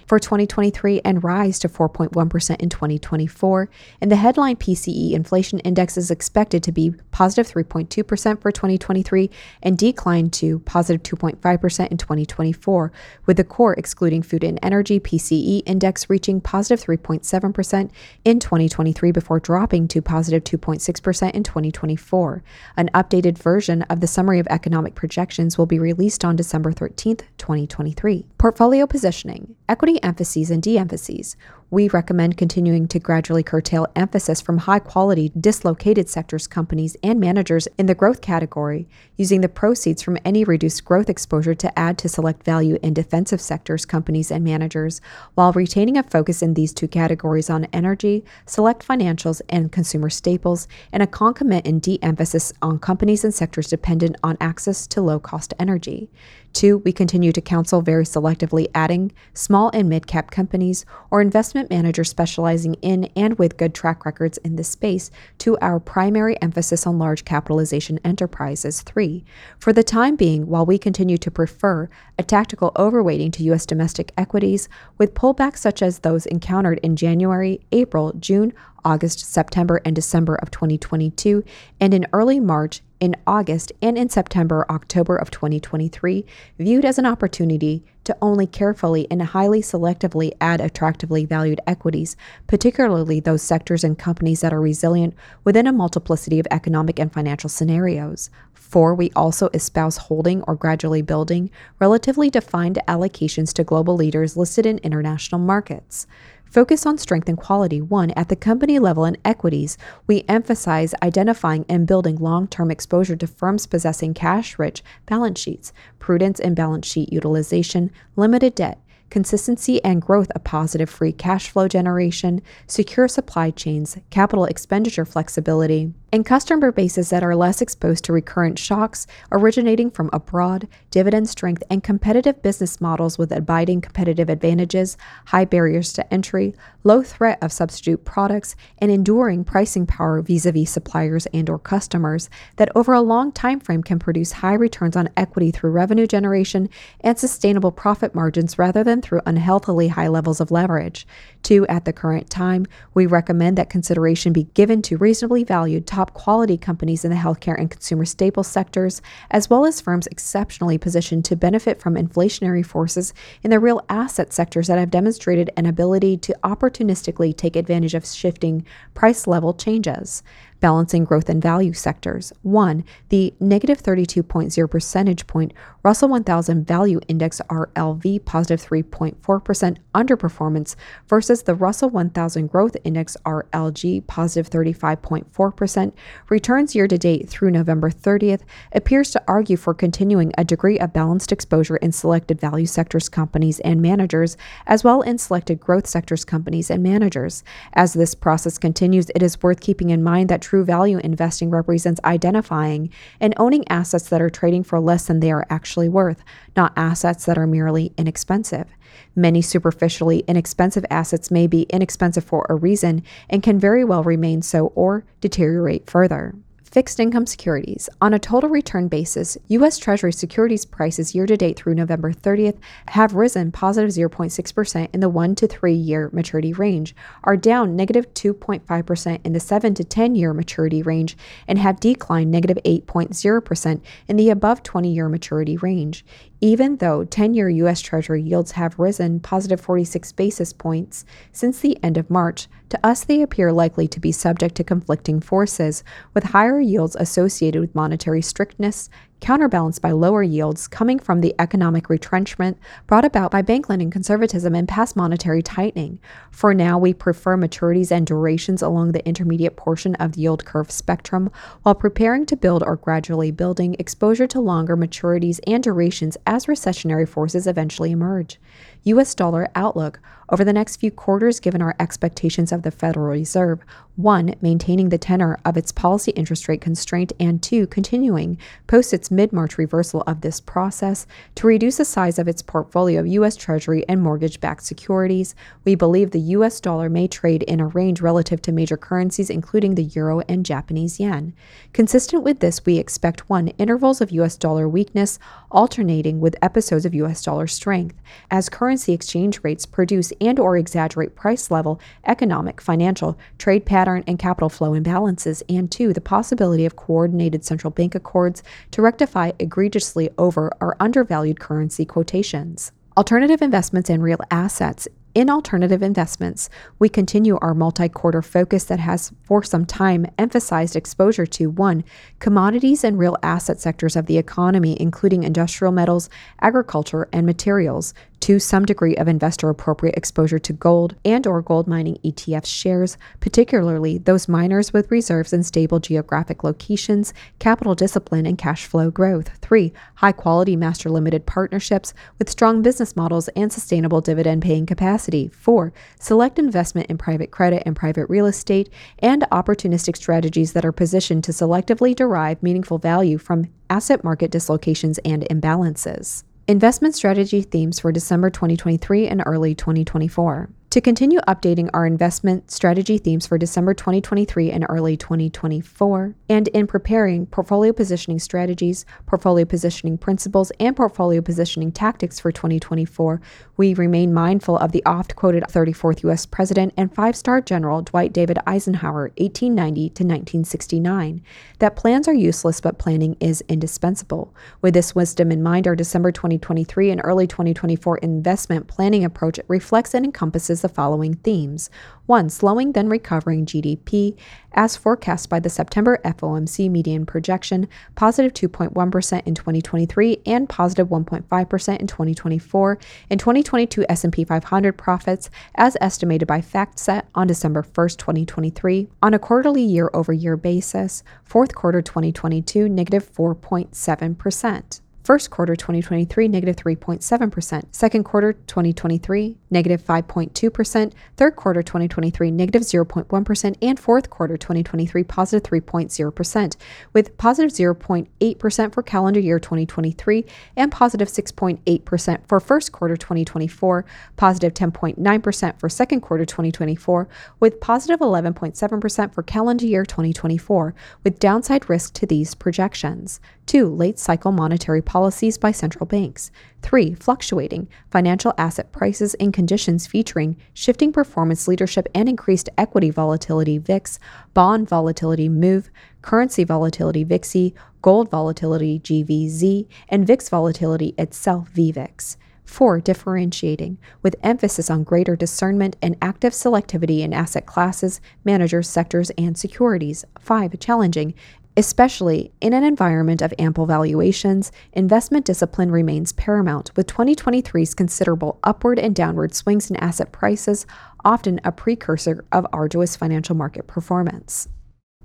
for 0.07 0.19
2023 0.19 1.01
and 1.03 1.23
rise 1.23 1.59
to 1.59 1.69
4.1% 1.69 2.55
in 2.59 2.69
2024. 2.69 3.69
And 3.99 4.11
the 4.11 4.15
headline 4.15 4.55
PCE 4.55 5.11
inflation 5.11 5.59
index 5.59 5.97
is 5.97 6.11
expected 6.11 6.63
to 6.63 6.71
be 6.71 6.93
positive 7.11 7.51
3.2% 7.51 8.41
for 8.41 8.51
2023 8.51 9.29
and 9.61 9.77
decline 9.77 10.29
to 10.31 10.59
positive 10.59 11.03
2.5% 11.03 11.87
in 11.87 11.97
2024, 11.97 12.91
with 13.25 13.37
the 13.37 13.43
core 13.43 13.73
excluding 13.73 14.21
food 14.21 14.43
and 14.43 14.59
energy 14.61 14.99
PCE 14.99 15.63
index 15.65 16.09
reaching 16.09 16.41
positive 16.41 16.85
3.7% 16.85 17.91
in 18.25 18.39
2023 18.39 19.11
before 19.11 19.39
dropping 19.39 19.87
to 19.87 20.01
positive 20.01 20.43
2.6% 20.43 21.31
in 21.31 21.43
2024. 21.43 22.43
An 22.77 22.89
updated 22.93 23.37
version 23.37 23.81
of 23.83 23.99
the 23.99 24.07
summary 24.07 24.39
of 24.39 24.47
economic 24.49 24.95
projections 24.95 25.57
will 25.57 25.65
be 25.65 25.79
released 25.79 26.23
on 26.23 26.35
December 26.35 26.71
13th, 26.71 27.21
2023. 27.37 28.25
Portfolio 28.41 28.87
positioning 28.87 29.55
equity 29.69 30.01
emphases 30.01 30.49
and 30.49 30.63
de 30.63 30.75
emphases 30.75 31.37
we 31.71 31.87
recommend 31.87 32.35
continuing 32.35 32.85
to 32.85 32.99
gradually 32.99 33.43
curtail 33.43 33.87
emphasis 33.95 34.41
from 34.41 34.57
high 34.57 34.79
quality, 34.79 35.31
dislocated 35.39 36.09
sectors, 36.09 36.45
companies, 36.45 36.97
and 37.01 37.17
managers 37.17 37.65
in 37.77 37.85
the 37.85 37.95
growth 37.95 38.19
category, 38.19 38.89
using 39.15 39.39
the 39.39 39.47
proceeds 39.47 40.01
from 40.01 40.17
any 40.25 40.43
reduced 40.43 40.83
growth 40.83 41.09
exposure 41.09 41.55
to 41.55 41.79
add 41.79 41.97
to 41.97 42.09
select 42.09 42.43
value 42.43 42.77
in 42.83 42.93
defensive 42.93 43.39
sectors, 43.39 43.85
companies, 43.85 44.31
and 44.31 44.43
managers, 44.43 44.99
while 45.35 45.53
retaining 45.53 45.97
a 45.97 46.03
focus 46.03 46.41
in 46.41 46.55
these 46.55 46.73
two 46.73 46.89
categories 46.89 47.49
on 47.49 47.63
energy, 47.71 48.25
select 48.45 48.85
financials, 48.85 49.41
and 49.47 49.71
consumer 49.71 50.09
staples, 50.09 50.67
and 50.91 51.01
a 51.01 51.07
concomitant 51.07 51.83
de 51.83 52.03
emphasis 52.03 52.51
on 52.61 52.79
companies 52.79 53.23
and 53.23 53.33
sectors 53.33 53.69
dependent 53.69 54.17
on 54.23 54.35
access 54.41 54.85
to 54.87 54.99
low 54.99 55.21
cost 55.21 55.53
energy. 55.57 56.09
Two, 56.53 56.79
we 56.79 56.91
continue 56.91 57.31
to 57.31 57.41
counsel 57.41 57.81
very 57.81 58.03
selectively 58.03 58.67
adding 58.75 59.11
small 59.33 59.69
and 59.73 59.87
mid 59.87 60.05
cap 60.05 60.31
companies 60.31 60.85
or 61.09 61.21
investment 61.21 61.69
managers 61.69 62.09
specializing 62.09 62.73
in 62.81 63.05
and 63.15 63.39
with 63.39 63.57
good 63.57 63.73
track 63.73 64.05
records 64.05 64.37
in 64.39 64.57
this 64.57 64.69
space 64.69 65.11
to 65.37 65.57
our 65.59 65.79
primary 65.79 66.39
emphasis 66.41 66.85
on 66.85 66.99
large 66.99 67.23
capitalization 67.23 67.99
enterprises. 68.03 68.81
Three, 68.81 69.23
for 69.59 69.71
the 69.71 69.83
time 69.83 70.15
being, 70.15 70.47
while 70.47 70.65
we 70.65 70.77
continue 70.77 71.17
to 71.17 71.31
prefer 71.31 71.89
a 72.19 72.23
tactical 72.23 72.71
overweighting 72.75 73.31
to 73.33 73.43
U.S. 73.43 73.65
domestic 73.65 74.11
equities, 74.17 74.67
with 74.97 75.13
pullbacks 75.13 75.57
such 75.57 75.81
as 75.81 75.99
those 75.99 76.25
encountered 76.25 76.79
in 76.83 76.95
January, 76.95 77.61
April, 77.71 78.13
June, 78.19 78.53
August, 78.83 79.19
September, 79.19 79.81
and 79.85 79.95
December 79.95 80.35
of 80.35 80.51
2022, 80.51 81.43
and 81.79 81.93
in 81.93 82.05
early 82.13 82.39
March, 82.39 82.81
in 82.99 83.15
August, 83.25 83.71
and 83.81 83.97
in 83.97 84.07
September, 84.09 84.65
October 84.69 85.15
of 85.15 85.31
2023, 85.31 86.23
viewed 86.59 86.85
as 86.85 86.99
an 86.99 87.05
opportunity 87.05 87.83
to 88.03 88.15
only 88.21 88.45
carefully 88.45 89.07
and 89.09 89.21
highly 89.21 89.61
selectively 89.61 90.31
add 90.39 90.61
attractively 90.61 91.25
valued 91.25 91.59
equities, 91.65 92.15
particularly 92.45 93.19
those 93.19 93.41
sectors 93.41 93.83
and 93.83 93.97
companies 93.97 94.41
that 94.41 94.53
are 94.53 94.61
resilient 94.61 95.15
within 95.43 95.65
a 95.65 95.73
multiplicity 95.73 96.39
of 96.39 96.47
economic 96.51 96.99
and 96.99 97.11
financial 97.11 97.49
scenarios. 97.49 98.29
Four, 98.53 98.95
we 98.95 99.11
also 99.15 99.49
espouse 99.53 99.97
holding 99.97 100.43
or 100.43 100.55
gradually 100.55 101.01
building 101.01 101.49
relatively 101.79 102.29
defined 102.29 102.79
allocations 102.87 103.51
to 103.53 103.63
global 103.63 103.95
leaders 103.95 104.37
listed 104.37 104.65
in 104.65 104.77
international 104.77 105.41
markets. 105.41 106.07
Focus 106.51 106.85
on 106.85 106.97
strength 106.97 107.29
and 107.29 107.37
quality. 107.37 107.79
One, 107.79 108.11
at 108.11 108.27
the 108.27 108.35
company 108.35 108.77
level 108.77 109.05
in 109.05 109.15
equities, 109.23 109.77
we 110.05 110.25
emphasize 110.27 110.93
identifying 111.01 111.65
and 111.69 111.87
building 111.87 112.17
long 112.17 112.45
term 112.45 112.69
exposure 112.69 113.15
to 113.15 113.25
firms 113.25 113.65
possessing 113.65 114.13
cash 114.13 114.59
rich 114.59 114.83
balance 115.05 115.39
sheets, 115.39 115.71
prudence 115.97 116.41
in 116.41 116.53
balance 116.53 116.85
sheet 116.85 117.13
utilization, 117.13 117.89
limited 118.17 118.53
debt, 118.53 118.81
consistency 119.09 119.81
and 119.81 120.01
growth 120.01 120.29
of 120.31 120.43
positive 120.43 120.89
free 120.89 121.13
cash 121.13 121.49
flow 121.49 121.69
generation, 121.69 122.41
secure 122.67 123.07
supply 123.07 123.49
chains, 123.49 123.97
capital 124.09 124.43
expenditure 124.43 125.05
flexibility, 125.05 125.93
and 126.13 126.25
customer 126.25 126.71
bases 126.71 127.09
that 127.09 127.23
are 127.23 127.35
less 127.35 127.61
exposed 127.61 128.03
to 128.03 128.11
recurrent 128.11 128.59
shocks 128.59 129.07
originating 129.31 129.89
from 129.89 130.09
abroad, 130.11 130.67
dividend 130.89 131.29
strength, 131.29 131.63
and 131.69 131.83
competitive 131.83 132.41
business 132.41 132.81
models 132.81 133.17
with 133.17 133.31
abiding 133.31 133.79
competitive 133.79 134.29
advantages, 134.29 134.97
high 135.27 135.45
barriers 135.45 135.93
to 135.93 136.13
entry, 136.13 136.53
low 136.83 137.01
threat 137.01 137.37
of 137.41 137.51
substitute 137.51 138.03
products, 138.03 138.55
and 138.79 138.91
enduring 138.91 139.45
pricing 139.45 139.85
power 139.85 140.21
vis-a-vis 140.21 140.69
suppliers 140.69 141.27
and 141.27 141.49
or 141.49 141.57
customers 141.57 142.29
that 142.57 142.71
over 142.75 142.91
a 142.91 143.01
long 143.01 143.31
time 143.31 143.59
frame 143.59 143.83
can 143.83 143.99
produce 143.99 144.33
high 144.33 144.53
returns 144.53 144.97
on 144.97 145.09
equity 145.15 145.51
through 145.51 145.71
revenue 145.71 146.07
generation 146.07 146.69
and 146.99 147.17
sustainable 147.17 147.71
profit 147.71 148.13
margins 148.13 148.59
rather 148.59 148.83
than 148.83 149.01
through 149.01 149.21
unhealthily 149.25 149.87
high 149.89 150.07
levels 150.07 150.41
of 150.41 150.51
leverage. 150.51 151.07
Two, 151.41 151.65
at 151.67 151.85
the 151.85 151.93
current 151.93 152.29
time, 152.29 152.65
we 152.93 153.05
recommend 153.05 153.57
that 153.57 153.69
consideration 153.69 154.33
be 154.33 154.43
given 154.53 154.81
to 154.81 154.97
reasonably 154.97 155.43
valued 155.43 155.87
top 155.87 156.00
top 156.01 156.15
quality 156.15 156.57
companies 156.57 157.05
in 157.05 157.11
the 157.11 157.17
healthcare 157.17 157.55
and 157.59 157.69
consumer 157.69 158.05
staples 158.05 158.47
sectors, 158.47 159.03
as 159.29 159.51
well 159.51 159.65
as 159.65 159.79
firms 159.79 160.07
exceptionally 160.07 160.75
positioned 160.75 161.23
to 161.23 161.35
benefit 161.35 161.79
from 161.79 161.93
inflationary 161.93 162.65
forces 162.65 163.13
in 163.43 163.51
the 163.51 163.59
real 163.59 163.85
asset 163.87 164.33
sectors 164.33 164.65
that 164.65 164.79
have 164.79 164.89
demonstrated 164.89 165.51
an 165.57 165.67
ability 165.67 166.17
to 166.17 166.35
opportunistically 166.43 167.37
take 167.37 167.55
advantage 167.55 167.93
of 167.93 168.03
shifting 168.03 168.65
price 168.95 169.27
level 169.27 169.53
changes 169.53 170.23
balancing 170.61 171.03
growth 171.03 171.27
and 171.27 171.41
value 171.41 171.73
sectors. 171.73 172.31
One, 172.43 172.85
the 173.09 173.33
negative 173.39 173.83
32.0 173.83 174.71
percentage 174.71 175.27
point 175.27 175.53
Russell 175.83 176.09
1000 176.09 176.65
Value 176.65 176.99
Index 177.07 177.41
RLV 177.49 178.23
positive 178.23 178.61
3.4% 178.61 179.77
underperformance 179.95 180.75
versus 181.07 181.43
the 181.43 181.55
Russell 181.55 181.89
1000 181.89 182.47
Growth 182.47 182.77
Index 182.83 183.17
RLG 183.25 184.05
positive 184.05 184.49
35.4% 184.49 185.93
returns 186.29 186.75
year 186.75 186.87
to 186.87 186.97
date 186.97 187.27
through 187.27 187.49
November 187.49 187.89
30th 187.89 188.41
appears 188.73 189.09
to 189.11 189.23
argue 189.27 189.57
for 189.57 189.73
continuing 189.73 190.31
a 190.37 190.43
degree 190.43 190.79
of 190.79 190.93
balanced 190.93 191.31
exposure 191.31 191.77
in 191.77 191.91
selected 191.91 192.39
value 192.39 192.67
sectors 192.67 193.09
companies 193.09 193.59
and 193.61 193.81
managers 193.81 194.37
as 194.67 194.83
well 194.83 195.01
in 195.01 195.17
selected 195.17 195.59
growth 195.59 195.87
sectors 195.87 196.23
companies 196.23 196.69
and 196.69 196.83
managers. 196.83 197.43
As 197.73 197.93
this 197.93 198.13
process 198.13 198.59
continues, 198.59 199.09
it 199.15 199.23
is 199.23 199.41
worth 199.41 199.59
keeping 199.59 199.89
in 199.89 200.03
mind 200.03 200.29
that 200.29 200.41
true 200.51 200.65
value 200.65 200.97
investing 200.97 201.49
represents 201.49 202.01
identifying 202.03 202.89
and 203.21 203.33
owning 203.37 203.65
assets 203.69 204.09
that 204.09 204.21
are 204.21 204.29
trading 204.29 204.63
for 204.63 204.81
less 204.81 205.05
than 205.05 205.21
they 205.21 205.31
are 205.31 205.47
actually 205.49 205.87
worth, 205.87 206.25
not 206.57 206.73
assets 206.75 207.23
that 207.23 207.37
are 207.37 207.47
merely 207.47 207.93
inexpensive. 207.97 208.67
Many 209.15 209.41
superficially 209.41 210.25
inexpensive 210.27 210.83
assets 210.89 211.31
may 211.31 211.47
be 211.47 211.61
inexpensive 211.69 212.25
for 212.25 212.45
a 212.49 212.55
reason 212.55 213.01
and 213.29 213.41
can 213.41 213.59
very 213.59 213.85
well 213.85 214.03
remain 214.03 214.41
so 214.41 214.73
or 214.75 215.05
deteriorate 215.21 215.89
further 215.89 216.35
fixed 216.71 217.01
income 217.01 217.25
securities. 217.25 217.89
On 218.01 218.13
a 218.13 218.19
total 218.19 218.49
return 218.49 218.87
basis, 218.87 219.37
U.S. 219.49 219.77
Treasury 219.77 220.13
securities 220.13 220.63
prices 220.63 221.13
year 221.13 221.25
to 221.25 221.35
date 221.35 221.57
through 221.57 221.75
November 221.75 222.13
30th 222.13 222.57
have 222.87 223.13
risen 223.13 223.51
positive 223.51 223.89
0.6% 223.89 224.87
in 224.93 224.99
the 225.01 225.09
1 225.09 225.35
to 225.35 225.47
3 225.47 225.73
year 225.73 226.09
maturity 226.13 226.53
range, 226.53 226.95
are 227.25 227.35
down 227.35 227.75
negative 227.75 228.13
2.5% 228.13 229.19
in 229.25 229.33
the 229.33 229.39
7 229.39 229.73
to 229.73 229.83
10 229.83 230.15
year 230.15 230.33
maturity 230.33 230.81
range, 230.81 231.17
and 231.45 231.59
have 231.59 231.79
declined 231.81 232.31
negative 232.31 232.57
8.0% 232.63 233.81
in 234.07 234.15
the 234.15 234.29
above 234.29 234.63
20 234.63 234.93
year 234.93 235.09
maturity 235.09 235.57
range. 235.57 236.05
Even 236.39 236.77
though 236.77 237.03
10 237.03 237.33
year 237.33 237.49
U.S. 237.49 237.81
Treasury 237.81 238.21
yields 238.21 238.53
have 238.53 238.79
risen 238.79 239.19
positive 239.19 239.59
46 239.59 240.13
basis 240.13 240.53
points 240.53 241.03
since 241.33 241.59
the 241.59 241.77
end 241.83 241.97
of 241.97 242.09
March, 242.09 242.47
to 242.71 242.85
us 242.85 243.03
they 243.03 243.21
appear 243.21 243.51
likely 243.51 243.87
to 243.87 243.99
be 243.99 244.11
subject 244.11 244.55
to 244.55 244.63
conflicting 244.63 245.19
forces, 245.19 245.83
with 246.13 246.25
higher 246.25 246.59
yields 246.59 246.95
associated 246.99 247.61
with 247.61 247.75
monetary 247.75 248.21
strictness, 248.21 248.89
counterbalanced 249.21 249.81
by 249.81 249.91
lower 249.91 250.23
yields 250.23 250.67
coming 250.67 250.97
from 250.97 251.21
the 251.21 251.35
economic 251.37 251.89
retrenchment 251.89 252.57
brought 252.87 253.05
about 253.05 253.31
by 253.31 253.41
bank 253.41 253.69
lending 253.69 253.91
conservatism 253.91 254.55
and 254.55 254.67
past 254.67 254.95
monetary 254.95 255.43
tightening. 255.43 255.99
For 256.31 256.53
now, 256.53 256.79
we 256.79 256.93
prefer 256.93 257.37
maturities 257.37 257.91
and 257.91 258.05
durations 258.05 258.63
along 258.63 258.91
the 258.91 259.07
intermediate 259.07 259.55
portion 259.55 259.93
of 259.95 260.13
the 260.13 260.21
yield 260.21 260.43
curve 260.43 260.71
spectrum 260.71 261.29
while 261.61 261.75
preparing 261.75 262.25
to 262.25 262.35
build 262.35 262.63
or 262.63 262.75
gradually 262.75 263.31
building 263.31 263.75
exposure 263.77 264.27
to 264.27 264.39
longer 264.41 264.75
maturities 264.75 265.39
and 265.45 265.63
durations 265.63 266.17
as 266.25 266.47
recessionary 266.47 267.07
forces 267.07 267.45
eventually 267.45 267.91
emerge. 267.91 268.39
U.S. 268.83 269.13
dollar 269.15 269.47
outlook 269.55 269.99
over 270.31 270.45
the 270.45 270.53
next 270.53 270.77
few 270.77 270.91
quarters, 270.91 271.39
given 271.39 271.61
our 271.61 271.75
expectations 271.77 272.51
of 272.51 272.63
the 272.63 272.71
Federal 272.71 273.07
Reserve 273.07 273.59
one, 273.97 274.33
maintaining 274.41 274.89
the 274.89 274.97
tenor 274.97 275.37
of 275.43 275.57
its 275.57 275.71
policy 275.71 276.11
interest 276.11 276.47
rate 276.47 276.61
constraint, 276.61 277.11
and 277.19 277.43
two, 277.43 277.67
continuing 277.67 278.37
post 278.65 278.93
its 278.93 279.11
mid 279.11 279.33
March 279.33 279.57
reversal 279.57 280.01
of 280.07 280.21
this 280.21 280.39
process 280.39 281.05
to 281.35 281.45
reduce 281.45 281.77
the 281.77 281.85
size 281.85 282.17
of 282.17 282.27
its 282.27 282.41
portfolio 282.41 283.01
of 283.01 283.07
U.S. 283.07 283.35
Treasury 283.35 283.83
and 283.89 284.01
mortgage 284.01 284.39
backed 284.39 284.63
securities. 284.63 285.35
We 285.65 285.75
believe 285.75 286.11
the 286.11 286.19
U.S. 286.19 286.61
dollar 286.61 286.89
may 286.89 287.07
trade 287.07 287.43
in 287.43 287.59
a 287.59 287.67
range 287.67 288.01
relative 288.01 288.41
to 288.43 288.51
major 288.51 288.77
currencies, 288.77 289.29
including 289.29 289.75
the 289.75 289.83
euro 289.83 290.21
and 290.21 290.45
Japanese 290.45 290.99
yen. 290.99 291.33
Consistent 291.73 292.23
with 292.23 292.39
this, 292.39 292.65
we 292.65 292.77
expect 292.77 293.29
one, 293.29 293.49
intervals 293.49 293.99
of 293.99 294.11
U.S. 294.11 294.37
dollar 294.37 294.67
weakness 294.67 295.19
alternating 295.51 296.21
with 296.21 296.35
episodes 296.41 296.85
of 296.85 296.95
U.S. 296.95 297.21
dollar 297.23 297.47
strength, 297.47 297.95
as 298.31 298.47
currency 298.71 298.93
exchange 298.93 299.37
rates 299.43 299.65
produce 299.65 300.13
and 300.21 300.39
or 300.39 300.55
exaggerate 300.55 301.13
price 301.13 301.51
level, 301.51 301.77
economic, 302.05 302.61
financial, 302.61 303.19
trade 303.37 303.65
pattern, 303.65 304.01
and 304.07 304.17
capital 304.17 304.47
flow 304.47 304.71
imbalances, 304.71 305.43
and 305.49 305.69
two, 305.69 305.91
the 305.91 305.99
possibility 305.99 306.65
of 306.65 306.77
coordinated 306.77 307.43
central 307.43 307.69
bank 307.69 307.95
accords 307.95 308.41
to 308.71 308.81
rectify 308.81 309.33
egregiously 309.39 310.09
over 310.17 310.53
or 310.61 310.77
undervalued 310.79 311.37
currency 311.37 311.83
quotations. 311.83 312.71
Alternative 312.95 313.41
investments 313.41 313.89
in 313.89 314.01
real 314.01 314.19
assets 314.31 314.87
in 315.13 315.29
alternative 315.29 315.83
investments, 315.83 316.49
we 316.79 316.87
continue 316.87 317.37
our 317.41 317.53
multi 317.53 317.89
quarter 317.89 318.21
focus 318.21 318.63
that 318.65 318.79
has 318.79 319.11
for 319.23 319.43
some 319.43 319.65
time 319.65 320.05
emphasized 320.17 320.75
exposure 320.75 321.25
to 321.25 321.49
one, 321.49 321.83
commodities 322.19 322.83
and 322.83 322.97
real 322.97 323.17
asset 323.21 323.59
sectors 323.59 323.97
of 323.97 324.05
the 324.05 324.17
economy, 324.17 324.79
including 324.79 325.23
industrial 325.23 325.73
metals, 325.73 326.09
agriculture, 326.39 327.09
and 327.11 327.25
materials, 327.25 327.93
to 328.21 328.39
some 328.39 328.65
degree 328.65 328.95
of 328.95 329.07
investor 329.07 329.49
appropriate 329.49 329.97
exposure 329.97 330.39
to 330.39 330.53
gold 330.53 330.95
and 331.03 331.27
or 331.27 331.41
gold 331.41 331.67
mining 331.67 331.97
ETF 332.03 332.45
shares, 332.45 332.97
particularly 333.19 333.97
those 333.97 334.27
miners 334.27 334.71
with 334.71 334.91
reserves 334.91 335.33
in 335.33 335.43
stable 335.43 335.79
geographic 335.79 336.43
locations, 336.43 337.13
capital 337.39 337.75
discipline 337.75 338.25
and 338.25 338.37
cash 338.37 338.65
flow 338.65 338.91
growth. 338.91 339.29
3. 339.41 339.73
High 339.95 340.11
quality 340.11 340.55
master 340.55 340.89
limited 340.89 341.25
partnerships 341.25 341.93
with 342.19 342.29
strong 342.29 342.61
business 342.61 342.95
models 342.95 343.27
and 343.29 343.51
sustainable 343.51 344.01
dividend 344.01 344.43
paying 344.43 344.65
capacity. 344.65 345.27
4. 345.27 345.73
Select 345.99 346.39
investment 346.39 346.89
in 346.89 346.97
private 346.97 347.31
credit 347.31 347.63
and 347.65 347.75
private 347.75 348.07
real 348.09 348.27
estate 348.27 348.69
and 348.99 349.23
opportunistic 349.31 349.97
strategies 349.97 350.53
that 350.53 350.65
are 350.65 350.71
positioned 350.71 351.23
to 351.23 351.31
selectively 351.31 351.95
derive 351.95 352.41
meaningful 352.43 352.77
value 352.77 353.17
from 353.17 353.49
asset 353.69 354.03
market 354.03 354.29
dislocations 354.29 354.99
and 354.99 355.23
imbalances. 355.23 356.23
Investment 356.47 356.95
strategy 356.95 357.43
themes 357.43 357.79
for 357.79 357.91
December 357.91 358.31
2023 358.31 359.07
and 359.07 359.21
early 359.25 359.53
2024. 359.53 360.49
To 360.71 360.79
continue 360.79 361.19
updating 361.27 361.69
our 361.73 361.85
investment 361.85 362.49
strategy 362.49 362.97
themes 362.97 363.27
for 363.27 363.37
December 363.37 363.73
2023 363.73 364.51
and 364.51 364.65
early 364.69 364.95
2024, 364.95 366.15
and 366.29 366.47
in 366.47 366.65
preparing 366.65 367.25
portfolio 367.25 367.73
positioning 367.73 368.19
strategies, 368.19 368.85
portfolio 369.05 369.43
positioning 369.43 369.97
principles, 369.97 370.49
and 370.61 370.73
portfolio 370.73 371.19
positioning 371.19 371.73
tactics 371.73 372.21
for 372.21 372.31
2024, 372.31 373.19
we 373.57 373.73
remain 373.73 374.13
mindful 374.13 374.57
of 374.59 374.71
the 374.71 374.81
oft 374.85 375.17
quoted 375.17 375.43
34th 375.43 376.03
U.S. 376.03 376.25
President 376.25 376.73
and 376.77 376.95
five 376.95 377.17
star 377.17 377.41
General 377.41 377.81
Dwight 377.81 378.13
David 378.13 378.37
Eisenhower, 378.47 379.11
1890 379.17 379.81
to 379.89 380.03
1969, 380.05 381.21
that 381.59 381.75
plans 381.75 382.07
are 382.07 382.13
useless 382.13 382.61
but 382.61 382.79
planning 382.79 383.17
is 383.19 383.43
indispensable. 383.49 384.33
With 384.61 384.73
this 384.73 384.95
wisdom 384.95 385.33
in 385.33 385.43
mind, 385.43 385.67
our 385.67 385.75
December 385.75 386.13
2023 386.13 386.91
and 386.91 387.01
early 387.03 387.27
2024 387.27 387.97
investment 387.97 388.67
planning 388.67 389.03
approach 389.03 389.37
reflects 389.49 389.93
and 389.93 390.05
encompasses 390.05 390.60
the 390.61 390.69
following 390.69 391.15
themes. 391.15 391.69
One, 392.05 392.29
slowing 392.29 392.73
then 392.73 392.89
recovering 392.89 393.45
GDP, 393.45 394.17
as 394.53 394.75
forecast 394.75 395.29
by 395.29 395.39
the 395.39 395.49
September 395.49 395.99
FOMC 396.03 396.69
median 396.69 397.05
projection, 397.05 397.69
positive 397.95 398.33
2.1 398.33 399.25
in 399.25 399.35
2023 399.35 400.21
and 400.25 400.49
positive 400.49 400.89
1.5% 400.89 401.77
in 401.77 401.87
2024. 401.87 402.79
In 403.09 403.17
2022 403.17 403.85
S&P 403.87 404.23
500 404.23 404.77
profits, 404.77 405.29
as 405.55 405.77
estimated 405.79 406.27
by 406.27 406.41
FactSet 406.41 407.03
on 407.15 407.27
December 407.27 407.63
1st, 407.63 407.97
2023, 407.97 408.89
on 409.01 409.13
a 409.13 409.19
quarterly 409.19 409.63
year-over-year 409.63 410.35
basis, 410.35 411.03
fourth 411.23 411.55
quarter 411.55 411.81
2022 411.81 412.67
negative 412.67 413.09
4.7%. 413.13 414.81
First 415.03 415.31
quarter 415.31 415.55
2023, 415.55 416.27
negative 416.27 416.55
3.7%. 416.57 417.63
Second 417.71 418.03
quarter 418.03 418.33
2023, 418.33 419.35
negative 419.49 419.81
5.2%. 419.83 420.93
Third 421.17 421.35
quarter 421.35 421.63
2023, 421.63 422.29
negative 422.29 422.61
0.1. 422.61 423.57
And 423.63 423.79
fourth 423.79 424.09
quarter 424.11 424.37
2023, 424.37 425.03
positive 425.03 425.49
3.0%, 425.49 426.55
with 426.93 427.17
positive 427.17 427.51
0.8% 427.51 428.73
for 428.73 428.83
calendar 428.83 429.19
year 429.19 429.39
2023 429.39 430.25
and 430.55 430.71
positive 430.71 431.07
6.8% 431.07 432.27
for 432.27 432.39
first 432.39 432.71
quarter 432.71 432.95
2024, 432.95 433.85
positive 434.17 434.53
10.9% 434.53 435.59
for 435.59 435.69
second 435.69 436.01
quarter 436.01 436.25
2024, 436.25 437.07
with 437.39 437.59
positive 437.59 437.99
11.7% 437.99 439.13
for 439.13 439.23
calendar 439.23 439.65
year 439.65 439.83
2024, 439.83 440.75
with 441.03 441.19
downside 441.19 441.67
risk 441.69 441.93
to 441.93 442.05
these 442.05 442.35
projections. 442.35 443.19
2. 443.47 443.67
Late 443.67 443.99
cycle 443.99 444.31
monetary 444.31 444.81
policies 444.91 445.37
by 445.37 445.53
central 445.53 445.85
banks. 445.85 446.31
3. 446.63 446.95
Fluctuating 446.95 447.69
financial 447.89 448.33
asset 448.37 448.73
prices 448.73 449.13
and 449.21 449.33
conditions 449.33 449.87
featuring 449.87 450.35
shifting 450.53 450.91
performance 450.91 451.47
leadership 451.47 451.87
and 451.95 452.09
increased 452.09 452.49
equity 452.57 452.89
volatility 452.89 453.57
VIX, 453.57 453.97
bond 454.33 454.67
volatility 454.67 455.29
MOVE, 455.29 455.69
currency 456.01 456.43
volatility 456.43 457.05
VIXI, 457.05 457.53
gold 457.81 458.11
volatility 458.11 458.81
GVZ, 458.81 459.65
and 459.87 460.05
VIX 460.05 460.27
volatility 460.27 460.93
itself 460.97 461.49
VVIX. 461.53 462.17
4. 462.43 462.81
Differentiating, 462.81 463.77
with 464.01 464.17
emphasis 464.21 464.69
on 464.69 464.83
greater 464.83 465.15
discernment 465.15 465.77
and 465.81 465.95
active 466.01 466.33
selectivity 466.33 466.99
in 466.99 467.13
asset 467.13 467.45
classes, 467.45 468.01
managers, 468.25 468.69
sectors, 468.69 469.09
and 469.11 469.37
securities. 469.37 470.03
5. 470.19 470.59
Challenging, 470.59 471.13
Especially 471.57 472.31
in 472.39 472.53
an 472.53 472.63
environment 472.63 473.21
of 473.21 473.33
ample 473.37 473.65
valuations, 473.65 474.53
investment 474.71 475.25
discipline 475.25 475.69
remains 475.69 476.13
paramount, 476.13 476.71
with 476.77 476.87
2023's 476.87 477.73
considerable 477.73 478.39
upward 478.43 478.79
and 478.79 478.95
downward 478.95 479.35
swings 479.35 479.69
in 479.69 479.75
asset 479.75 480.13
prices 480.13 480.65
often 481.03 481.41
a 481.43 481.51
precursor 481.51 482.23
of 482.31 482.47
arduous 482.53 482.95
financial 482.95 483.35
market 483.35 483.67
performance. 483.67 484.47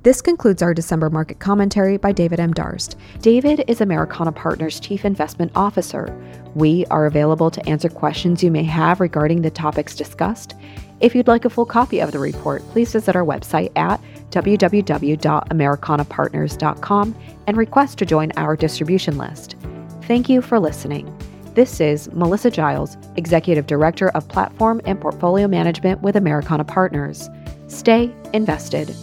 This 0.03 0.23
concludes 0.23 0.63
our 0.63 0.73
December 0.73 1.11
market 1.11 1.41
commentary 1.41 1.97
by 1.97 2.13
David 2.13 2.39
M. 2.39 2.53
Darst. 2.53 2.97
David 3.23 3.65
is 3.67 3.81
Americana 3.81 4.31
Partners 4.31 4.79
Chief 4.79 5.05
Investment 5.05 5.51
Officer. 5.57 6.17
We 6.55 6.87
are 6.93 7.07
available 7.07 7.51
to 7.51 7.69
answer 7.69 7.89
questions 7.89 8.41
you 8.41 8.53
may 8.53 8.63
have 8.63 9.01
regarding 9.01 9.43
the 9.43 9.51
topics 9.51 9.97
discussed. 9.97 10.55
If 11.01 11.17
you'd 11.17 11.27
like 11.27 11.45
a 11.45 11.51
full 11.51 11.67
copy 11.67 11.99
of 11.99 12.13
the 12.13 12.21
report, 12.21 12.63
please 12.69 12.93
visit 12.93 13.17
our 13.17 13.25
website 13.25 13.73
at 13.75 14.01
www.americanapartners.com 14.31 17.17
and 17.47 17.57
request 17.57 17.99
to 17.99 18.07
join 18.07 18.33
our 18.37 18.57
distribution 18.57 19.19
list. 19.19 19.57
Thank 20.03 20.29
you 20.29 20.43
for 20.43 20.61
listening. 20.61 21.13
This 21.55 21.81
is 21.81 22.13
Melissa 22.13 22.51
Giles, 22.51 22.99
Executive 23.17 23.67
Director 23.67 24.11
of 24.11 24.29
Platform 24.29 24.83
and 24.85 25.01
Portfolio 25.01 25.49
Management 25.49 26.03
with 26.03 26.15
Americana 26.15 26.65
Partners. 26.65 27.31
Stay 27.69 28.13
invested. 28.35 28.95